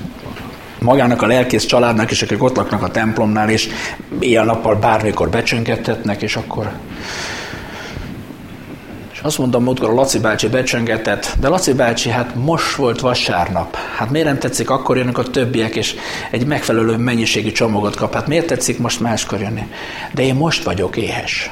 magának 0.80 1.21
a 1.21 1.28
lelkész 1.28 1.65
családnak, 1.65 2.12
és 2.12 2.21
akik 2.21 2.43
ott 2.43 2.56
laknak 2.56 2.84
a 2.84 2.91
templomnál, 2.91 3.50
és 3.50 3.69
éjjel-nappal 4.19 4.76
bármikor 4.76 5.30
becsöngethetnek, 5.30 6.21
és 6.21 6.36
akkor 6.36 6.71
azt 9.26 9.38
mondom, 9.38 9.64
múltkor 9.64 9.90
a 9.90 9.94
Laci 9.94 10.20
bácsi 10.20 10.48
becsöngetett, 10.48 11.36
de 11.40 11.48
Laci 11.48 11.74
bácsi, 11.74 12.10
hát 12.10 12.36
most 12.36 12.76
volt 12.76 13.00
vasárnap. 13.00 13.76
Hát 13.76 14.10
miért 14.10 14.28
nem 14.28 14.40
tetszik, 14.40 14.70
akkor 14.70 14.98
jönnek 14.98 15.18
a 15.18 15.24
többiek, 15.24 15.76
és 15.76 15.96
egy 16.32 16.46
megfelelő 16.46 16.98
mennyiségű 16.98 17.52
csomagot 17.52 17.96
kap. 17.96 18.14
Hát 18.14 18.28
miért 18.28 18.48
tetszik 18.48 18.80
most 18.80 19.00
máskor 19.00 19.40
jönni? 19.40 19.68
De 20.14 20.22
én 20.22 20.36
most 20.36 20.64
vagyok 20.64 20.98
éhes. 20.98 21.52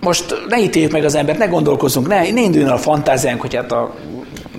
Most 0.00 0.34
ne 0.48 0.60
ítéljük 0.60 0.92
meg 0.92 1.04
az 1.04 1.14
embert, 1.14 1.38
ne 1.38 1.46
gondolkozzunk, 1.46 2.08
ne, 2.08 2.30
ne 2.30 2.40
induljon 2.40 2.70
a 2.70 2.78
fantáziánk, 2.78 3.40
hogy 3.40 3.54
hát 3.54 3.72
a, 3.72 3.94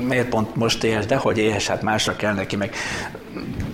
miért 0.07 0.29
pont 0.29 0.55
most 0.55 0.83
éhes, 0.83 1.05
de 1.05 1.15
hogy 1.15 1.37
éhes, 1.37 1.67
hát 1.67 1.81
másra 1.81 2.15
kell 2.15 2.33
neki 2.33 2.55
meg. 2.55 2.75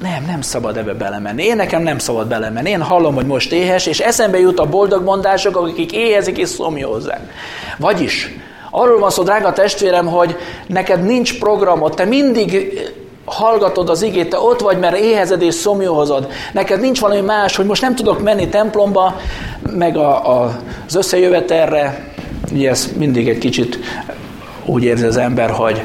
Nem, 0.01 0.25
nem 0.25 0.41
szabad 0.41 0.77
ebbe 0.77 0.93
belemenni. 0.93 1.43
Én 1.43 1.55
nekem 1.55 1.81
nem 1.81 1.97
szabad 1.97 2.27
belemenni. 2.27 2.69
Én 2.69 2.81
hallom, 2.81 3.15
hogy 3.15 3.25
most 3.25 3.51
éhes, 3.51 3.85
és 3.85 3.99
eszembe 3.99 4.39
jut 4.39 4.59
a 4.59 4.65
boldog 4.65 5.03
mondások, 5.03 5.57
akik 5.57 5.91
éhezik 5.91 6.37
és 6.37 6.49
szomjózzák. 6.49 7.33
Vagyis, 7.77 8.35
arról 8.69 8.99
van 8.99 9.09
szó, 9.09 9.23
drága 9.23 9.53
testvérem, 9.53 10.05
hogy 10.05 10.35
neked 10.67 11.03
nincs 11.03 11.39
programod, 11.39 11.95
te 11.95 12.05
mindig 12.05 12.79
hallgatod 13.25 13.89
az 13.89 14.01
igét, 14.01 14.29
te 14.29 14.39
ott 14.39 14.59
vagy, 14.59 14.79
mert 14.79 14.97
éhezed 14.97 15.41
és 15.41 15.53
szomjóhozod. 15.53 16.27
Neked 16.53 16.79
nincs 16.79 16.99
valami 16.99 17.21
más, 17.21 17.55
hogy 17.55 17.65
most 17.65 17.81
nem 17.81 17.95
tudok 17.95 18.21
menni 18.23 18.47
templomba, 18.47 19.19
meg 19.71 19.97
a, 19.97 20.41
a, 20.41 20.59
az 20.87 20.95
összejövetelre. 20.95 22.13
Ugye 22.51 22.69
ez 22.69 22.89
mindig 22.97 23.29
egy 23.29 23.37
kicsit 23.37 23.79
úgy 24.65 24.83
érzi 24.83 25.05
az 25.05 25.17
ember, 25.17 25.49
hogy 25.49 25.81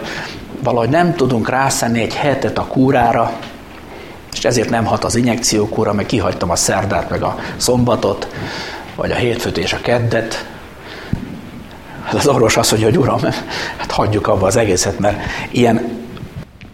valahogy 0.62 0.89
nem 0.89 1.15
tudunk 1.15 1.49
rászenni 1.49 2.01
egy 2.01 2.15
hetet 2.15 2.59
a 2.59 2.67
kúrára, 2.67 3.33
és 4.35 4.45
ezért 4.45 4.70
nem 4.70 4.85
hat 4.85 5.05
az 5.05 5.14
injekciókúra, 5.14 5.93
meg 5.93 6.07
kihagytam 6.07 6.51
a 6.51 6.57
szerdát, 6.57 7.11
meg 7.11 7.22
a 7.22 7.39
szombatot, 7.57 8.28
vagy 8.95 9.11
a 9.11 9.14
hétfőt 9.14 9.59
és 9.59 9.72
a 9.72 9.80
keddet. 9.80 10.47
Hát 12.05 12.14
az 12.14 12.26
orvos 12.26 12.57
azt 12.57 12.70
mondja, 12.70 12.89
hogy 12.89 12.99
uram, 12.99 13.20
hát 13.76 13.91
hagyjuk 13.91 14.26
abba 14.26 14.47
az 14.47 14.57
egészet, 14.57 14.99
mert 14.99 15.18
ilyen 15.51 16.03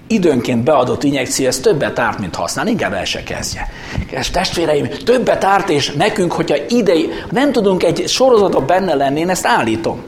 időnként 0.07 0.65
beadott 0.65 1.03
injekció, 1.03 1.47
ez 1.47 1.59
többet 1.59 1.99
árt, 1.99 2.19
mint 2.19 2.35
használ, 2.35 2.67
inkább 2.67 2.93
el 2.93 3.05
se 3.05 3.23
kezdje. 3.23 3.69
És 4.11 4.31
testvéreim, 4.31 4.89
többet 5.05 5.45
árt, 5.45 5.69
és 5.69 5.93
nekünk, 5.93 6.33
hogyha 6.33 6.57
idei, 6.69 7.11
nem 7.31 7.53
tudunk 7.53 7.83
egy 7.83 8.09
sorozatot 8.09 8.67
benne 8.67 8.95
lenni, 8.95 9.21
én 9.21 9.29
ezt 9.29 9.47
állítom. 9.47 10.03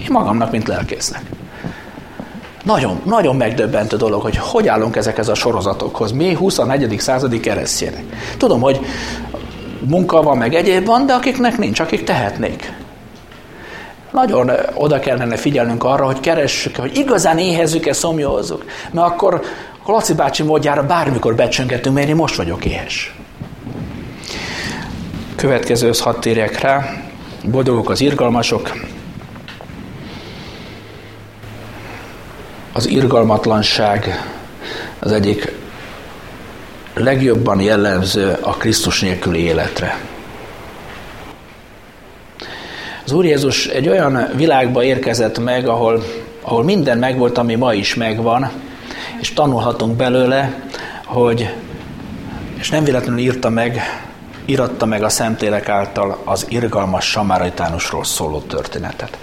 Én 0.00 0.06
magamnak, 0.10 0.50
mint 0.50 0.68
lelkésznek. 0.68 1.33
Nagyon, 2.64 3.00
nagyon 3.04 3.36
megdöbbentő 3.36 3.96
dolog, 3.96 4.22
hogy 4.22 4.36
hogy 4.36 4.68
állunk 4.68 4.96
ezekhez 4.96 5.28
a 5.28 5.34
sorozatokhoz. 5.34 6.12
Mi 6.12 6.34
21. 6.34 6.94
századi 6.98 7.40
keresztjének. 7.40 8.04
Tudom, 8.36 8.60
hogy 8.60 8.80
munka 9.88 10.22
van, 10.22 10.36
meg 10.36 10.54
egyéb 10.54 10.86
van, 10.86 11.06
de 11.06 11.12
akiknek 11.12 11.58
nincs, 11.58 11.80
akik 11.80 12.04
tehetnék. 12.04 12.72
Nagyon 14.12 14.50
oda 14.74 14.98
kellene 14.98 15.36
figyelnünk 15.36 15.84
arra, 15.84 16.04
hogy 16.04 16.20
keressük, 16.20 16.76
hogy 16.76 16.96
igazán 16.96 17.38
éhezzük-e, 17.38 17.92
szomjózzuk. 17.92 18.64
Mert 18.90 19.06
akkor 19.06 19.42
a 19.82 19.90
Laci 19.90 20.14
bácsi 20.14 20.42
módjára 20.42 20.86
bármikor 20.86 21.34
becsöngetünk, 21.34 21.94
mert 21.94 22.08
én 22.08 22.16
most 22.16 22.36
vagyok 22.36 22.64
éhes. 22.64 23.14
Következőhöz 25.36 26.00
hadd 26.00 26.20
térjek 26.20 26.60
rá. 26.60 26.84
Boldogok 27.44 27.90
az 27.90 28.00
irgalmasok. 28.00 28.72
Az 32.76 32.88
irgalmatlanság 32.88 34.28
az 34.98 35.12
egyik 35.12 35.52
legjobban 36.94 37.60
jellemző 37.60 38.36
a 38.40 38.50
Krisztus 38.50 39.00
nélküli 39.00 39.38
életre. 39.38 39.98
Az 43.04 43.12
Úr 43.12 43.24
Jézus 43.24 43.66
egy 43.66 43.88
olyan 43.88 44.28
világba 44.36 44.82
érkezett 44.82 45.38
meg, 45.38 45.68
ahol, 45.68 46.04
ahol 46.40 46.64
minden 46.64 46.98
megvolt, 46.98 47.38
ami 47.38 47.54
ma 47.54 47.74
is 47.74 47.94
megvan, 47.94 48.50
és 49.20 49.32
tanulhatunk 49.32 49.96
belőle, 49.96 50.62
hogy, 51.04 51.54
és 52.58 52.70
nem 52.70 52.84
véletlenül 52.84 53.20
írta 53.20 53.48
meg, 53.48 53.80
íratta 54.44 54.86
meg 54.86 55.02
a 55.02 55.08
Szentlélek 55.08 55.68
által 55.68 56.20
az 56.24 56.46
irgalmas 56.48 57.10
samaritánusról 57.10 58.04
szóló 58.04 58.38
történetet. 58.38 59.18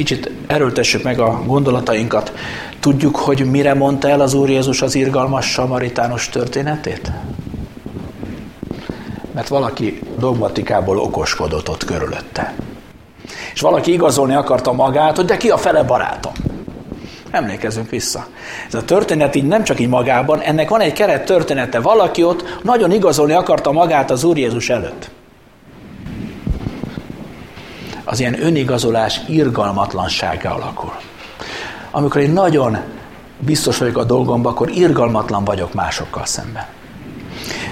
Kicsit 0.00 0.30
erőltessük 0.46 1.02
meg 1.02 1.18
a 1.18 1.42
gondolatainkat. 1.46 2.32
Tudjuk, 2.78 3.16
hogy 3.16 3.50
mire 3.50 3.74
mondta 3.74 4.08
el 4.08 4.20
az 4.20 4.34
Úr 4.34 4.50
Jézus 4.50 4.82
az 4.82 4.94
irgalmas 4.94 5.50
samaritánus 5.50 6.28
történetét? 6.28 7.10
Mert 9.34 9.48
valaki 9.48 10.00
dogmatikából 10.18 10.98
okoskodott 10.98 11.68
ott 11.68 11.84
körülötte. 11.84 12.54
És 13.54 13.60
valaki 13.60 13.92
igazolni 13.92 14.34
akarta 14.34 14.72
magát, 14.72 15.16
hogy 15.16 15.24
de 15.24 15.36
ki 15.36 15.50
a 15.50 15.56
fele 15.56 15.82
barátom. 15.82 16.32
Emlékezzünk 17.30 17.90
vissza. 17.90 18.26
Ez 18.66 18.74
a 18.74 18.84
történet 18.84 19.34
így 19.34 19.46
nem 19.46 19.64
csak 19.64 19.80
így 19.80 19.88
magában, 19.88 20.40
ennek 20.40 20.68
van 20.68 20.80
egy 20.80 20.92
keret 20.92 21.24
története. 21.24 21.80
Valaki 21.80 22.24
ott 22.24 22.58
nagyon 22.62 22.92
igazolni 22.92 23.32
akarta 23.32 23.72
magát 23.72 24.10
az 24.10 24.24
Úr 24.24 24.38
Jézus 24.38 24.70
előtt. 24.70 25.10
Az 28.10 28.20
ilyen 28.20 28.42
önigazolás 28.42 29.20
irgalmatlansága 29.28 30.54
alakul. 30.54 30.92
Amikor 31.90 32.20
én 32.20 32.30
nagyon 32.30 32.78
biztos 33.38 33.78
vagyok 33.78 33.96
a 33.96 34.04
dolgomban, 34.04 34.52
akkor 34.52 34.70
irgalmatlan 34.70 35.44
vagyok 35.44 35.74
másokkal 35.74 36.26
szemben. 36.26 36.66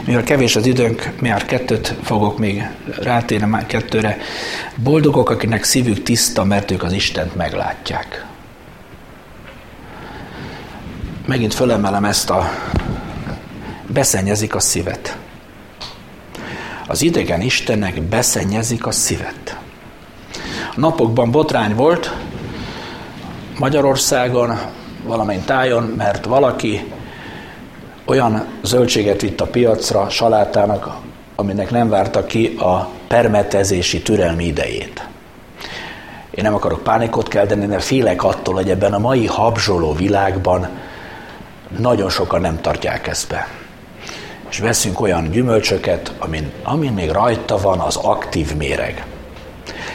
Mivel 0.05 0.23
kevés 0.23 0.57
az 0.57 0.67
időnk, 0.67 1.13
már 1.21 1.45
kettőt 1.45 1.95
fogok 2.03 2.39
még 2.39 2.69
rátérni, 3.03 3.47
már 3.47 3.67
kettőre. 3.67 4.19
Boldogok, 4.77 5.31
akinek 5.31 5.65
szívük 5.65 6.03
tiszta, 6.03 6.45
mert 6.45 6.71
ők 6.71 6.83
az 6.83 6.93
Istent 6.93 7.35
meglátják. 7.35 8.27
Megint 11.27 11.55
fölemelem 11.55 12.05
ezt 12.05 12.31
a 12.31 12.51
beszennyezik 13.87 14.55
a 14.55 14.61
szívet. 14.61 15.17
Az 16.87 17.03
idegen 17.03 17.41
Istennek 17.41 18.03
beszennyezik 18.03 18.87
a 18.87 18.91
szívet. 18.91 19.59
Napokban 20.79 21.31
botrány 21.31 21.75
volt 21.75 22.15
Magyarországon, 23.59 24.59
valamely 25.05 25.43
tájon, 25.47 25.83
mert 25.83 26.25
valaki 26.25 26.93
olyan 28.05 28.47
zöldséget 28.63 29.21
vitt 29.21 29.41
a 29.41 29.47
piacra 29.47 30.09
salátának, 30.09 30.97
aminek 31.37 31.71
nem 31.71 31.89
várta 31.89 32.27
ki 32.27 32.57
a 32.59 32.89
permetezési 33.09 34.03
türelmi 34.03 34.45
idejét. 34.45 35.09
Én 36.31 36.45
nem 36.45 36.55
akarok 36.55 36.83
pánikot 36.83 37.29
kelteni, 37.29 37.67
mert 37.67 37.85
félek 37.85 38.25
attól, 38.25 38.55
hogy 38.55 38.71
ebben 38.71 38.93
a 38.93 38.99
mai 38.99 39.27
habzsoló 39.27 39.93
világban 39.93 40.69
nagyon 41.79 42.11
sokan 42.11 42.41
nem 42.41 42.61
tartják 42.61 43.07
ezt 43.07 43.29
be. 43.29 43.49
És 44.51 44.59
veszünk 44.59 45.01
olyan 45.01 45.31
gyümölcsöket, 45.31 46.13
amin, 46.19 46.53
amin 46.63 46.93
még 46.93 47.11
rajta 47.11 47.59
van 47.59 47.79
az 47.79 47.97
aktív 47.97 48.57
méreg 48.57 49.07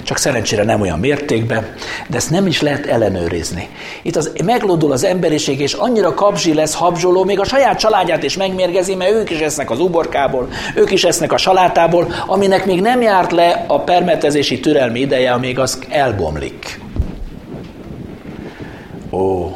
csak 0.04 0.18
szerencsére 0.18 0.64
nem 0.64 0.82
olyan 0.82 1.00
mértékben, 1.00 1.76
de 2.08 2.18
ezt 2.18 2.30
nem 2.30 2.48
is 2.48 2.62
lehet 2.62 2.86
ellenőrizni. 2.86 3.70
Itt 4.02 4.16
az, 4.16 4.32
meglódul 4.44 4.92
az 4.92 5.04
emberiség, 5.04 5.60
és 5.60 5.74
annyira 5.74 6.14
kapzsi 6.14 6.54
lesz 6.54 6.74
habzsoló, 6.74 7.24
még 7.24 7.40
a 7.40 7.46
saját 7.46 7.80
családját 7.80 8.24
is 8.24 8.38
megmérgezi, 8.38 8.96
mert 8.96 9.12
ők 9.12 9.30
is 9.30 9.40
esznek 9.40 9.72
az 9.72 9.80
uborkából, 9.80 10.48
ők 10.76 10.92
is 10.92 11.04
esznek 11.04 11.32
a 11.32 11.38
salátából, 11.38 12.14
aminek 12.28 12.66
még 12.66 12.82
nem 12.82 13.02
járt 13.02 13.32
le 13.32 13.66
a 13.68 13.80
permetezési 13.80 14.60
türelmi 14.60 15.00
ideje, 15.00 15.32
amíg 15.32 15.60
az 15.60 15.80
elbomlik. 15.90 16.80
Ó, 19.12 19.52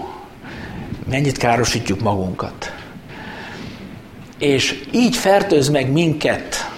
mennyit 1.10 1.38
károsítjuk 1.38 2.02
magunkat. 2.02 2.72
És 4.40 4.84
így 4.92 5.16
fertőz 5.16 5.70
meg 5.70 5.92
minket 5.92 6.72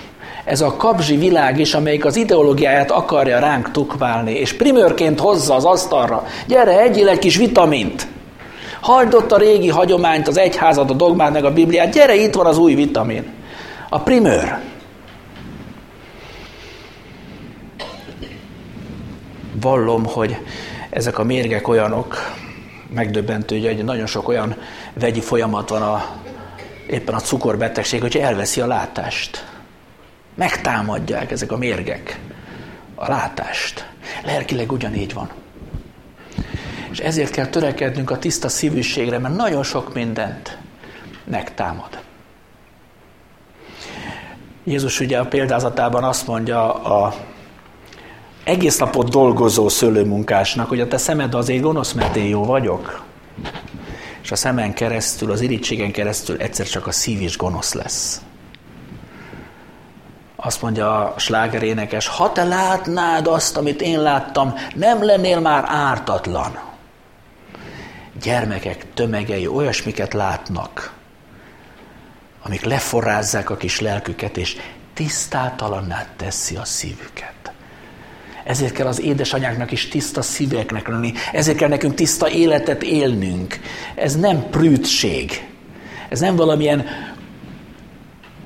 ez 0.49 0.61
a 0.61 0.75
kapzsi 0.75 1.17
világ 1.17 1.59
is, 1.59 1.73
amelyik 1.73 2.05
az 2.05 2.15
ideológiáját 2.15 2.91
akarja 2.91 3.39
ránk 3.39 3.71
tukválni, 3.71 4.31
és 4.31 4.53
primőrként 4.53 5.19
hozza 5.19 5.55
az 5.55 5.65
asztalra, 5.65 6.25
gyere, 6.47 6.79
egyél 6.79 7.07
egy 7.09 7.19
kis 7.19 7.37
vitamint. 7.37 8.07
Hagyd 8.81 9.13
ott 9.13 9.31
a 9.31 9.37
régi 9.37 9.69
hagyományt, 9.69 10.27
az 10.27 10.37
egyházat, 10.37 10.89
a 10.89 10.93
dogmát, 10.93 11.31
meg 11.31 11.45
a 11.45 11.53
Bibliát, 11.53 11.93
gyere, 11.93 12.15
itt 12.15 12.33
van 12.33 12.45
az 12.45 12.57
új 12.57 12.73
vitamin. 12.73 13.33
A 13.89 13.99
primőr. 13.99 14.57
Vallom, 19.61 20.05
hogy 20.05 20.37
ezek 20.89 21.19
a 21.19 21.23
mérgek 21.23 21.67
olyanok, 21.67 22.15
megdöbbentő, 22.93 23.59
hogy 23.59 23.83
nagyon 23.83 24.05
sok 24.05 24.27
olyan 24.27 24.55
vegyi 24.93 25.21
folyamat 25.21 25.69
van 25.69 25.81
a, 25.81 26.05
éppen 26.87 27.15
a 27.15 27.19
cukorbetegség, 27.19 28.01
hogy 28.01 28.17
elveszi 28.17 28.61
a 28.61 28.67
látást 28.67 29.57
megtámadják 30.39 31.31
ezek 31.31 31.51
a 31.51 31.57
mérgek 31.57 32.19
a 32.95 33.09
látást. 33.09 33.89
Lelkileg 34.23 34.71
ugyanígy 34.71 35.13
van. 35.13 35.29
És 36.91 36.99
ezért 36.99 37.31
kell 37.31 37.47
törekednünk 37.47 38.11
a 38.11 38.19
tiszta 38.19 38.49
szívűségre, 38.49 39.17
mert 39.17 39.35
nagyon 39.35 39.63
sok 39.63 39.93
mindent 39.93 40.57
megtámad. 41.23 41.99
Jézus 44.63 44.99
ugye 44.99 45.19
a 45.19 45.25
példázatában 45.25 46.03
azt 46.03 46.27
mondja 46.27 46.73
a 46.73 47.13
egész 48.43 48.77
napot 48.77 49.09
dolgozó 49.09 49.69
szőlőmunkásnak, 49.69 50.69
hogy 50.69 50.79
a 50.79 50.87
te 50.87 50.97
szemed 50.97 51.33
azért 51.33 51.61
gonosz, 51.61 51.91
mert 51.91 52.15
én 52.15 52.27
jó 52.27 52.43
vagyok. 52.43 53.03
És 54.21 54.31
a 54.31 54.35
szemen 54.35 54.73
keresztül, 54.73 55.31
az 55.31 55.41
irítségen 55.41 55.91
keresztül 55.91 56.37
egyszer 56.37 56.67
csak 56.67 56.87
a 56.87 56.91
szív 56.91 57.21
is 57.21 57.37
gonosz 57.37 57.73
lesz. 57.73 58.21
Azt 60.41 60.61
mondja 60.61 61.13
a 61.13 61.19
slágerénekes, 61.19 62.07
ha 62.07 62.31
te 62.31 62.43
látnád 62.43 63.27
azt, 63.27 63.57
amit 63.57 63.81
én 63.81 64.01
láttam, 64.01 64.53
nem 64.75 65.03
lennél 65.03 65.39
már 65.39 65.63
ártatlan. 65.67 66.59
Gyermekek 68.21 68.93
tömegei 68.93 69.47
olyasmiket 69.47 70.13
látnak, 70.13 70.93
amik 72.41 72.63
leforrázzák 72.63 73.49
a 73.49 73.57
kis 73.57 73.79
lelküket, 73.79 74.37
és 74.37 74.57
tisztátalanná 74.93 76.05
teszi 76.17 76.55
a 76.55 76.65
szívüket. 76.65 77.51
Ezért 78.43 78.73
kell 78.73 78.87
az 78.87 79.01
édesanyáknak 79.01 79.71
is 79.71 79.87
tiszta 79.87 80.21
szíveknek 80.21 80.87
lenni, 80.87 81.13
ezért 81.31 81.57
kell 81.57 81.69
nekünk 81.69 81.95
tiszta 81.95 82.29
életet 82.29 82.83
élnünk. 82.83 83.59
Ez 83.95 84.15
nem 84.15 84.49
prűtség, 84.49 85.47
ez 86.09 86.19
nem 86.19 86.35
valamilyen 86.35 86.85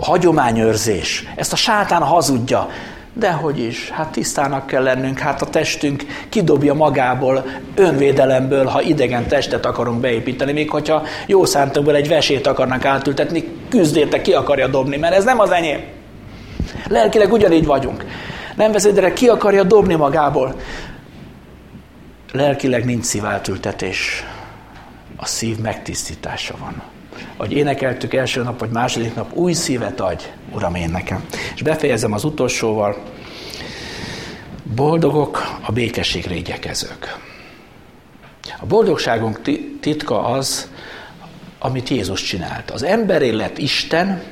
hagyományőrzés. 0.04 1.28
Ezt 1.36 1.54
a 1.54 1.56
sátán 1.56 2.02
hazudja. 2.02 2.70
Dehogy 3.16 3.60
is, 3.60 3.90
hát 3.90 4.12
tisztának 4.12 4.68
kell 4.68 4.84
lennünk, 4.84 5.20
hát 5.20 5.42
a 5.42 5.46
testünk 5.46 6.06
kidobja 6.30 6.74
magából, 6.74 7.46
önvédelemből, 7.76 8.66
ha 8.66 8.82
idegen 8.82 9.28
testet 9.28 9.66
akarunk 9.66 10.00
beépíteni, 10.00 10.52
még 10.52 10.70
hogyha 10.70 11.04
jó 11.26 11.46
szántunkból 11.46 11.96
egy 11.96 12.08
vesét 12.08 12.48
akarnak 12.48 12.86
átültetni, 12.86 13.44
küzdérte 13.70 14.22
ki 14.22 14.34
akarja 14.34 14.68
dobni, 14.68 14.98
mert 14.98 15.16
ez 15.16 15.24
nem 15.24 15.40
az 15.40 15.52
enyém. 15.52 15.84
Lelkileg 16.88 17.32
ugyanígy 17.32 17.66
vagyunk. 17.66 18.06
Nem 18.56 18.72
veszélyre 18.72 19.14
ki 19.14 19.28
akarja 19.28 19.64
dobni 19.64 19.96
magából. 19.96 20.56
Lelkileg 22.32 22.86
nincs 22.86 23.06
szíváltültetés. 23.06 24.26
A 25.16 25.26
szív 25.26 25.58
megtisztítása 25.58 26.56
van. 26.60 26.93
Ahogy 27.38 27.52
énekeltük 27.52 28.14
első 28.14 28.42
nap 28.44 28.60
vagy 28.60 28.70
második 28.70 29.16
nap, 29.16 29.34
új 29.34 29.54
szívet 29.54 30.00
adj, 30.00 30.24
Uram, 30.52 30.76
én 30.76 30.90
nekem. 30.90 31.26
És 31.56 31.62
befejezem 31.62 32.14
az 32.14 32.24
utolsóval. 32.24 32.98
Boldogok 34.76 35.58
a 35.62 35.72
békességre 35.72 36.36
igyekezők. 36.36 37.18
A 38.60 38.66
boldogságunk 38.66 39.42
titka 39.80 40.24
az, 40.24 40.72
amit 41.60 41.90
Jézus 41.90 42.22
csinált. 42.22 42.72
Az 42.72 42.84
emberé 42.84 43.30
lett 43.30 43.58
Isten, 43.58 44.24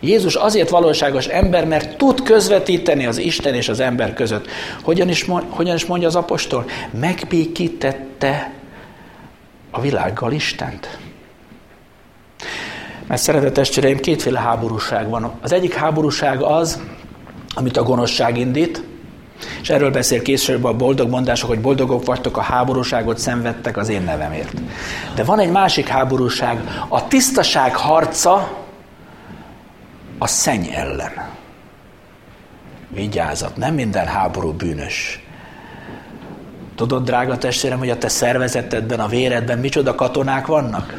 Jézus 0.00 0.34
azért 0.34 0.68
valóságos 0.68 1.26
ember, 1.26 1.66
mert 1.66 1.96
tud 1.96 2.22
közvetíteni 2.22 3.06
az 3.06 3.18
Isten 3.18 3.54
és 3.54 3.68
az 3.68 3.80
ember 3.80 4.14
között. 4.14 4.46
Hogyan 4.82 5.08
is, 5.08 5.26
hogyan 5.48 5.74
is 5.74 5.86
mondja 5.86 6.08
az 6.08 6.16
apostol? 6.16 6.64
Megbékítette 7.00 8.52
a 9.70 9.80
világgal 9.80 10.32
Istent. 10.32 10.98
Mert 13.06 13.22
szeretett 13.22 13.54
testvéreim, 13.54 13.98
kétféle 13.98 14.40
háborúság 14.40 15.08
van. 15.08 15.32
Az 15.40 15.52
egyik 15.52 15.74
háborúság 15.74 16.42
az, 16.42 16.80
amit 17.54 17.76
a 17.76 17.82
gonoszság 17.82 18.38
indít, 18.38 18.82
és 19.62 19.70
erről 19.70 19.90
beszél 19.90 20.22
később 20.22 20.64
a 20.64 20.76
boldog 20.76 21.10
mondások, 21.10 21.48
hogy 21.48 21.60
boldogok 21.60 22.04
vagytok, 22.04 22.36
a 22.36 22.40
háborúságot 22.40 23.18
szenvedtek 23.18 23.76
az 23.76 23.88
én 23.88 24.02
nevemért. 24.02 24.60
De 25.14 25.24
van 25.24 25.38
egy 25.38 25.50
másik 25.50 25.88
háborúság, 25.88 26.84
a 26.88 27.08
tisztaság 27.08 27.76
harca 27.76 28.58
a 30.18 30.26
szenny 30.26 30.68
ellen. 30.72 31.28
Vigyázat, 32.88 33.56
nem 33.56 33.74
minden 33.74 34.06
háború 34.06 34.52
bűnös. 34.52 35.24
Tudod, 36.74 37.04
drága 37.04 37.38
testvérem, 37.38 37.78
hogy 37.78 37.90
a 37.90 37.98
te 37.98 38.08
szervezetedben, 38.08 39.00
a 39.00 39.06
véredben 39.06 39.58
micsoda 39.58 39.94
katonák 39.94 40.46
vannak? 40.46 40.94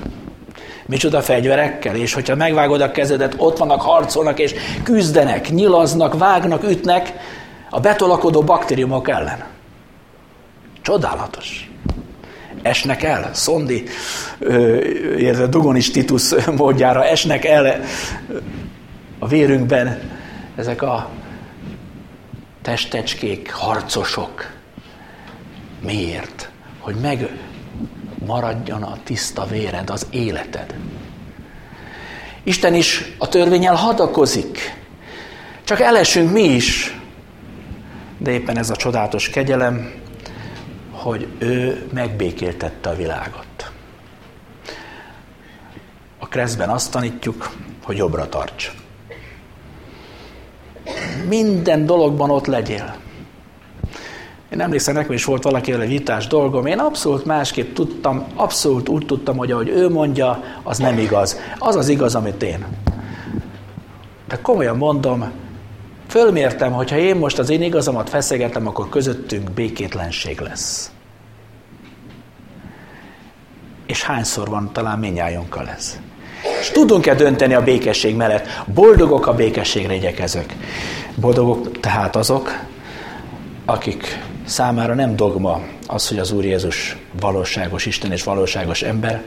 Micsoda 0.85 1.21
fegyverekkel, 1.21 1.95
és 1.95 2.13
hogyha 2.13 2.35
megvágod 2.35 2.81
a 2.81 2.91
kezedet, 2.91 3.33
ott 3.37 3.57
vannak, 3.57 3.81
harcolnak, 3.81 4.39
és 4.39 4.53
küzdenek, 4.83 5.49
nyilaznak, 5.49 6.17
vágnak, 6.17 6.63
ütnek 6.63 7.13
a 7.69 7.79
betolakodó 7.79 8.41
baktériumok 8.41 9.09
ellen. 9.09 9.43
Csodálatos. 10.81 11.69
Esnek 12.61 13.03
el, 13.03 13.29
Szondi, 13.33 13.83
illetve 15.17 15.47
Dugonis 15.47 15.91
Titus 15.91 16.45
módjára 16.55 17.05
esnek 17.05 17.45
el 17.45 17.81
a 19.19 19.27
vérünkben 19.27 20.11
ezek 20.55 20.81
a 20.81 21.09
testecskék, 22.61 23.51
harcosok. 23.51 24.51
Miért? 25.81 26.49
Hogy 26.79 26.95
megmaradjon 28.21 28.83
a 28.83 28.97
tiszta 29.03 29.45
véred, 29.45 29.89
az 29.89 30.07
életed. 30.09 30.75
Isten 32.43 32.73
is 32.73 33.13
a 33.17 33.27
törvényel 33.27 33.75
hadakozik. 33.75 34.75
Csak 35.63 35.79
elesünk 35.79 36.31
mi 36.31 36.43
is. 36.43 36.99
De 38.17 38.31
éppen 38.31 38.57
ez 38.57 38.69
a 38.69 38.75
csodálatos 38.75 39.29
kegyelem, 39.29 39.91
hogy 40.91 41.27
ő 41.39 41.87
megbékéltette 41.93 42.89
a 42.89 42.95
világot. 42.95 43.71
A 46.19 46.27
kreszben 46.27 46.69
azt 46.69 46.91
tanítjuk, 46.91 47.55
hogy 47.83 47.97
jobbra 47.97 48.29
tarts 48.29 48.71
minden 51.27 51.85
dologban 51.85 52.29
ott 52.29 52.45
legyél. 52.45 52.95
Én 54.51 54.61
emlékszem, 54.61 54.93
nekem 54.93 55.11
is 55.11 55.25
volt 55.25 55.43
valakivel 55.43 55.81
egy 55.81 55.89
vitás 55.89 56.27
dolgom, 56.27 56.65
én 56.65 56.79
abszolút 56.79 57.25
másképp 57.25 57.73
tudtam, 57.73 58.25
abszolút 58.35 58.89
úgy 58.89 59.05
tudtam, 59.05 59.37
hogy 59.37 59.51
ahogy 59.51 59.69
ő 59.69 59.89
mondja, 59.89 60.43
az 60.63 60.77
nem 60.77 60.97
igaz. 60.97 61.39
Az 61.57 61.75
az 61.75 61.89
igaz, 61.89 62.15
amit 62.15 62.43
én. 62.43 62.65
De 64.27 64.37
komolyan 64.41 64.77
mondom, 64.77 65.31
fölmértem, 66.07 66.71
hogy 66.71 66.89
ha 66.89 66.97
én 66.97 67.15
most 67.15 67.39
az 67.39 67.49
én 67.49 67.61
igazamat 67.61 68.09
feszegetem, 68.09 68.67
akkor 68.67 68.89
közöttünk 68.89 69.51
békétlenség 69.51 70.39
lesz. 70.39 70.91
És 73.85 74.03
hányszor 74.03 74.47
van 74.49 74.69
talán 74.73 74.99
minnyájunkkal 74.99 75.69
ez? 75.69 75.99
És 76.59 76.69
tudunk-e 76.69 77.15
dönteni 77.15 77.53
a 77.53 77.63
békesség 77.63 78.15
mellett? 78.15 78.47
Boldogok 78.73 79.27
a 79.27 79.33
békességre 79.33 79.93
igyekezők. 79.93 80.55
Boldogok 81.15 81.79
tehát 81.79 82.15
azok, 82.15 82.59
akik 83.65 84.29
számára 84.51 84.93
nem 84.93 85.15
dogma 85.15 85.61
az, 85.87 86.07
hogy 86.07 86.19
az 86.19 86.31
Úr 86.31 86.45
Jézus 86.45 86.97
valóságos 87.19 87.85
Isten 87.85 88.11
és 88.11 88.23
valóságos 88.23 88.81
ember, 88.81 89.21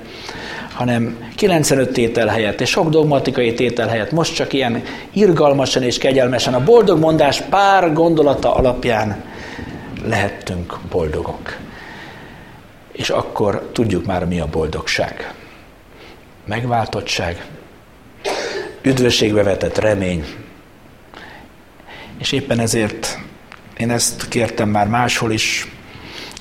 hanem 0.72 1.30
95 1.36 1.92
tétel 1.92 2.26
helyett 2.26 2.60
és 2.60 2.70
sok 2.70 2.88
dogmatikai 2.88 3.54
tétel 3.54 3.88
helyett 3.88 4.10
most 4.10 4.34
csak 4.34 4.52
ilyen 4.52 4.82
irgalmasan 5.12 5.82
és 5.82 5.98
kegyelmesen 5.98 6.54
a 6.54 6.64
boldog 6.64 6.98
mondás 6.98 7.40
pár 7.40 7.92
gondolata 7.92 8.54
alapján 8.54 9.24
lehettünk 10.04 10.78
boldogok. 10.90 11.56
És 12.92 13.10
akkor 13.10 13.70
tudjuk 13.72 14.06
már, 14.06 14.24
mi 14.24 14.40
a 14.40 14.46
boldogság 14.46 15.34
megváltottság, 16.44 17.46
üdvösségbe 18.82 19.42
vetett 19.42 19.78
remény. 19.78 20.24
És 22.18 22.32
éppen 22.32 22.58
ezért 22.58 23.18
én 23.76 23.90
ezt 23.90 24.28
kértem 24.28 24.68
már 24.68 24.88
máshol 24.88 25.32
is, 25.32 25.72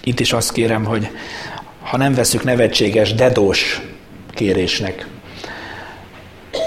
itt 0.04 0.20
is 0.20 0.34
azt 0.34 0.52
kérem, 0.52 0.84
hogy 0.84 1.10
ha 1.84 1.98
nem 1.98 2.14
veszük 2.14 2.44
nevetséges, 2.44 3.14
dedós 3.14 3.82
kérésnek, 4.34 5.08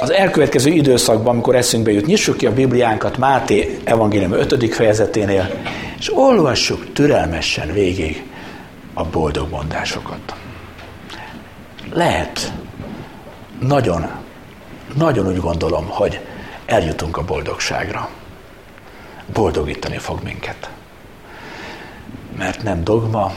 az 0.00 0.12
elkövetkező 0.12 0.70
időszakban, 0.70 1.34
amikor 1.34 1.54
eszünkbe 1.54 1.92
jut, 1.92 2.06
nyissuk 2.06 2.36
ki 2.36 2.46
a 2.46 2.52
Bibliánkat 2.52 3.18
Máté 3.18 3.78
evangélium 3.84 4.32
5. 4.32 4.74
fejezeténél, 4.74 5.50
és 5.98 6.16
olvassuk 6.16 6.92
türelmesen 6.92 7.72
végig 7.72 8.24
a 8.94 9.04
boldog 9.04 9.50
mondásokat. 9.50 10.34
Lehet, 11.92 12.52
nagyon, 13.60 14.06
nagyon 14.94 15.26
úgy 15.26 15.40
gondolom, 15.40 15.86
hogy 15.88 16.20
eljutunk 16.66 17.16
a 17.16 17.24
boldogságra. 17.24 18.08
Boldogítani 19.32 19.98
fog 19.98 20.22
minket. 20.22 20.70
Mert 22.36 22.62
nem 22.62 22.84
dogma, 22.84 23.32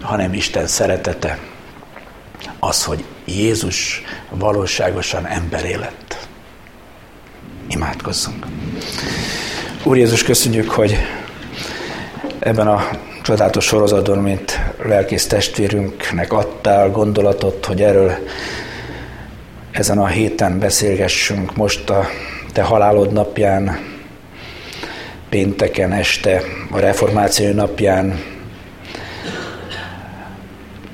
hanem 0.00 0.32
Isten 0.32 0.66
szeretete, 0.66 1.38
az, 2.58 2.84
hogy 2.84 3.04
Jézus 3.24 4.02
valóságosan 4.30 5.26
emberé 5.26 5.74
lett. 5.74 6.28
Imádkozzunk. 7.68 8.46
Úr 9.82 9.96
Jézus, 9.96 10.22
köszönjük, 10.22 10.70
hogy 10.70 10.96
ebben 12.38 12.66
a 12.66 12.88
csodálatos 13.22 13.64
sorozatban, 13.64 14.18
mint 14.18 14.60
lelkész 14.82 15.26
testvérünknek 15.26 16.32
adtál 16.32 16.90
gondolatot, 16.90 17.66
hogy 17.66 17.82
erről 17.82 18.12
ezen 19.70 19.98
a 19.98 20.06
héten 20.06 20.58
beszélgessünk 20.58 21.56
most 21.56 21.90
a 21.90 22.06
te 22.52 22.62
halálod 22.62 23.12
napján, 23.12 23.95
pénteken 25.28 25.92
este, 25.92 26.42
a 26.70 26.78
reformáció 26.78 27.52
napján. 27.52 28.22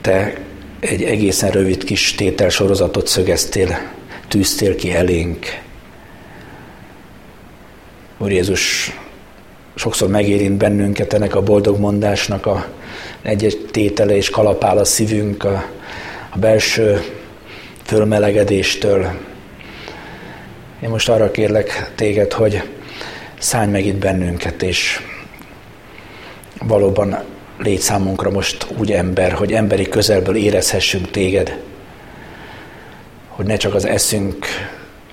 Te 0.01 0.35
egy 0.81 1.03
egészen 1.03 1.51
rövid 1.51 1.85
kis 1.85 2.15
tételsorozatot 2.15 3.07
szögeztél, 3.07 3.91
tűztél 4.29 4.75
ki 4.75 4.95
elénk. 4.95 5.47
Úr 8.19 8.31
Jézus, 8.31 8.93
sokszor 9.75 10.09
megérint 10.09 10.57
bennünket 10.57 11.13
ennek 11.13 11.35
a 11.35 11.43
boldog 11.43 11.79
mondásnak 11.79 12.47
a 12.47 12.67
egy-egy 13.23 13.69
tétele 13.71 14.17
és 14.17 14.31
kalapál 14.31 14.79
a 14.79 14.85
szívünk, 14.85 15.45
a, 15.45 15.65
a 16.31 16.39
belső 16.39 17.01
fölmelegedéstől. 17.85 19.11
Én 20.83 20.89
most 20.89 21.09
arra 21.09 21.31
kérlek 21.31 21.93
téged, 21.95 22.33
hogy 22.33 22.63
szállj 23.43 23.71
meg 23.71 23.87
itt 23.87 23.97
bennünket, 23.97 24.63
és 24.63 25.01
valóban 26.59 27.23
légy 27.59 27.81
számunkra 27.81 28.31
most 28.31 28.67
úgy 28.79 28.93
ember, 28.93 29.33
hogy 29.33 29.53
emberi 29.53 29.89
közelből 29.89 30.37
érezhessünk 30.37 31.11
téged, 31.11 31.59
hogy 33.29 33.47
ne 33.47 33.57
csak 33.57 33.75
az 33.75 33.85
eszünk 33.85 34.47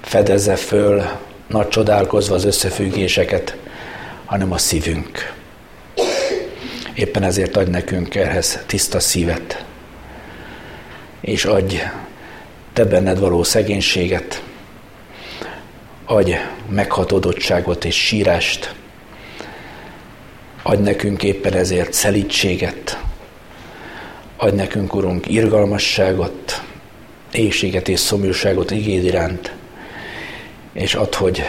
fedezze 0.01 0.55
föl, 0.55 1.03
nagy 1.47 1.67
csodálkozva 1.67 2.35
az 2.35 2.45
összefüggéseket, 2.45 3.57
hanem 4.25 4.51
a 4.51 4.57
szívünk. 4.57 5.33
Éppen 6.93 7.23
ezért 7.23 7.57
adj 7.57 7.69
nekünk 7.69 8.15
ehhez 8.15 8.63
tiszta 8.65 8.99
szívet, 8.99 9.65
és 11.21 11.45
adj 11.45 11.77
te 12.73 12.85
benned 12.85 13.19
való 13.19 13.43
szegénységet, 13.43 14.43
adj 16.11 16.33
meghatódottságot 16.69 17.85
és 17.85 17.95
sírást, 17.95 18.75
adj 20.63 20.81
nekünk 20.81 21.23
éppen 21.23 21.53
ezért 21.53 21.93
szelítséget, 21.93 23.03
adj 24.37 24.55
nekünk, 24.55 24.95
Urunk, 24.95 25.27
irgalmasságot, 25.27 26.63
éjséget 27.31 27.87
és 27.87 27.99
szomjúságot 27.99 28.71
igéd 28.71 29.03
iránt, 29.03 29.53
és 30.73 30.95
add, 30.95 31.15
hogy 31.15 31.41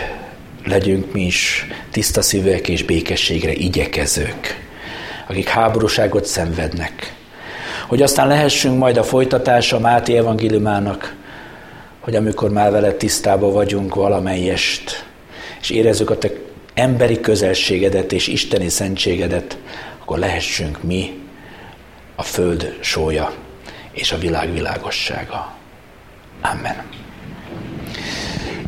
legyünk 0.65 1.13
mi 1.13 1.23
is 1.23 1.67
tiszta 1.91 2.23
szívek 2.23 2.69
és 2.69 2.85
békességre 2.85 3.53
igyekezők, 3.53 4.69
akik 5.29 5.49
háborúságot 5.49 6.25
szenvednek, 6.25 7.15
hogy 7.89 8.03
aztán 8.03 8.29
lehessünk 8.29 8.79
majd 8.79 8.97
a 8.97 9.03
folytatása 9.03 9.79
Máté 9.79 10.17
evangéliumának, 10.17 11.19
hogy 12.01 12.17
amikor 12.17 12.51
már 12.51 12.71
veled 12.71 12.95
tisztában 12.95 13.53
vagyunk 13.53 13.95
valamelyest, 13.95 15.07
és 15.61 15.71
érezzük 15.71 16.11
a 16.11 16.19
te 16.19 16.31
emberi 16.75 17.21
közelségedet 17.21 18.13
és 18.13 18.27
isteni 18.27 18.69
szentségedet, 18.69 19.59
akkor 20.01 20.19
lehessünk 20.19 20.83
mi 20.83 21.21
a 22.17 22.23
föld 22.23 22.77
sója 22.81 23.33
és 23.93 24.13
a 24.13 24.19
világ 24.19 24.53
világossága. 24.53 25.55
Amen. 26.41 26.85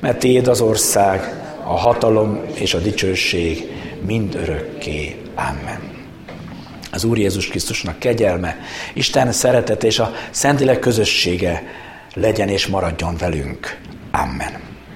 mert 0.00 0.18
Téd 0.18 0.46
az 0.46 0.60
ország, 0.60 1.44
a 1.64 1.76
hatalom 1.76 2.40
és 2.54 2.74
a 2.74 2.78
dicsőség 2.78 3.70
mind 4.06 4.34
örökké. 4.34 5.16
Amen. 5.34 5.94
Az 6.92 7.04
Úr 7.04 7.18
Jézus 7.18 7.48
Krisztusnak 7.48 7.98
kegyelme, 7.98 8.56
Isten 8.94 9.32
szeretet 9.32 9.84
és 9.84 9.98
a 9.98 10.12
Szentilek 10.30 10.78
közössége 10.78 11.62
legyen 12.14 12.48
és 12.48 12.66
maradjon 12.66 13.16
velünk. 13.16 13.78
Amen. 14.10 14.65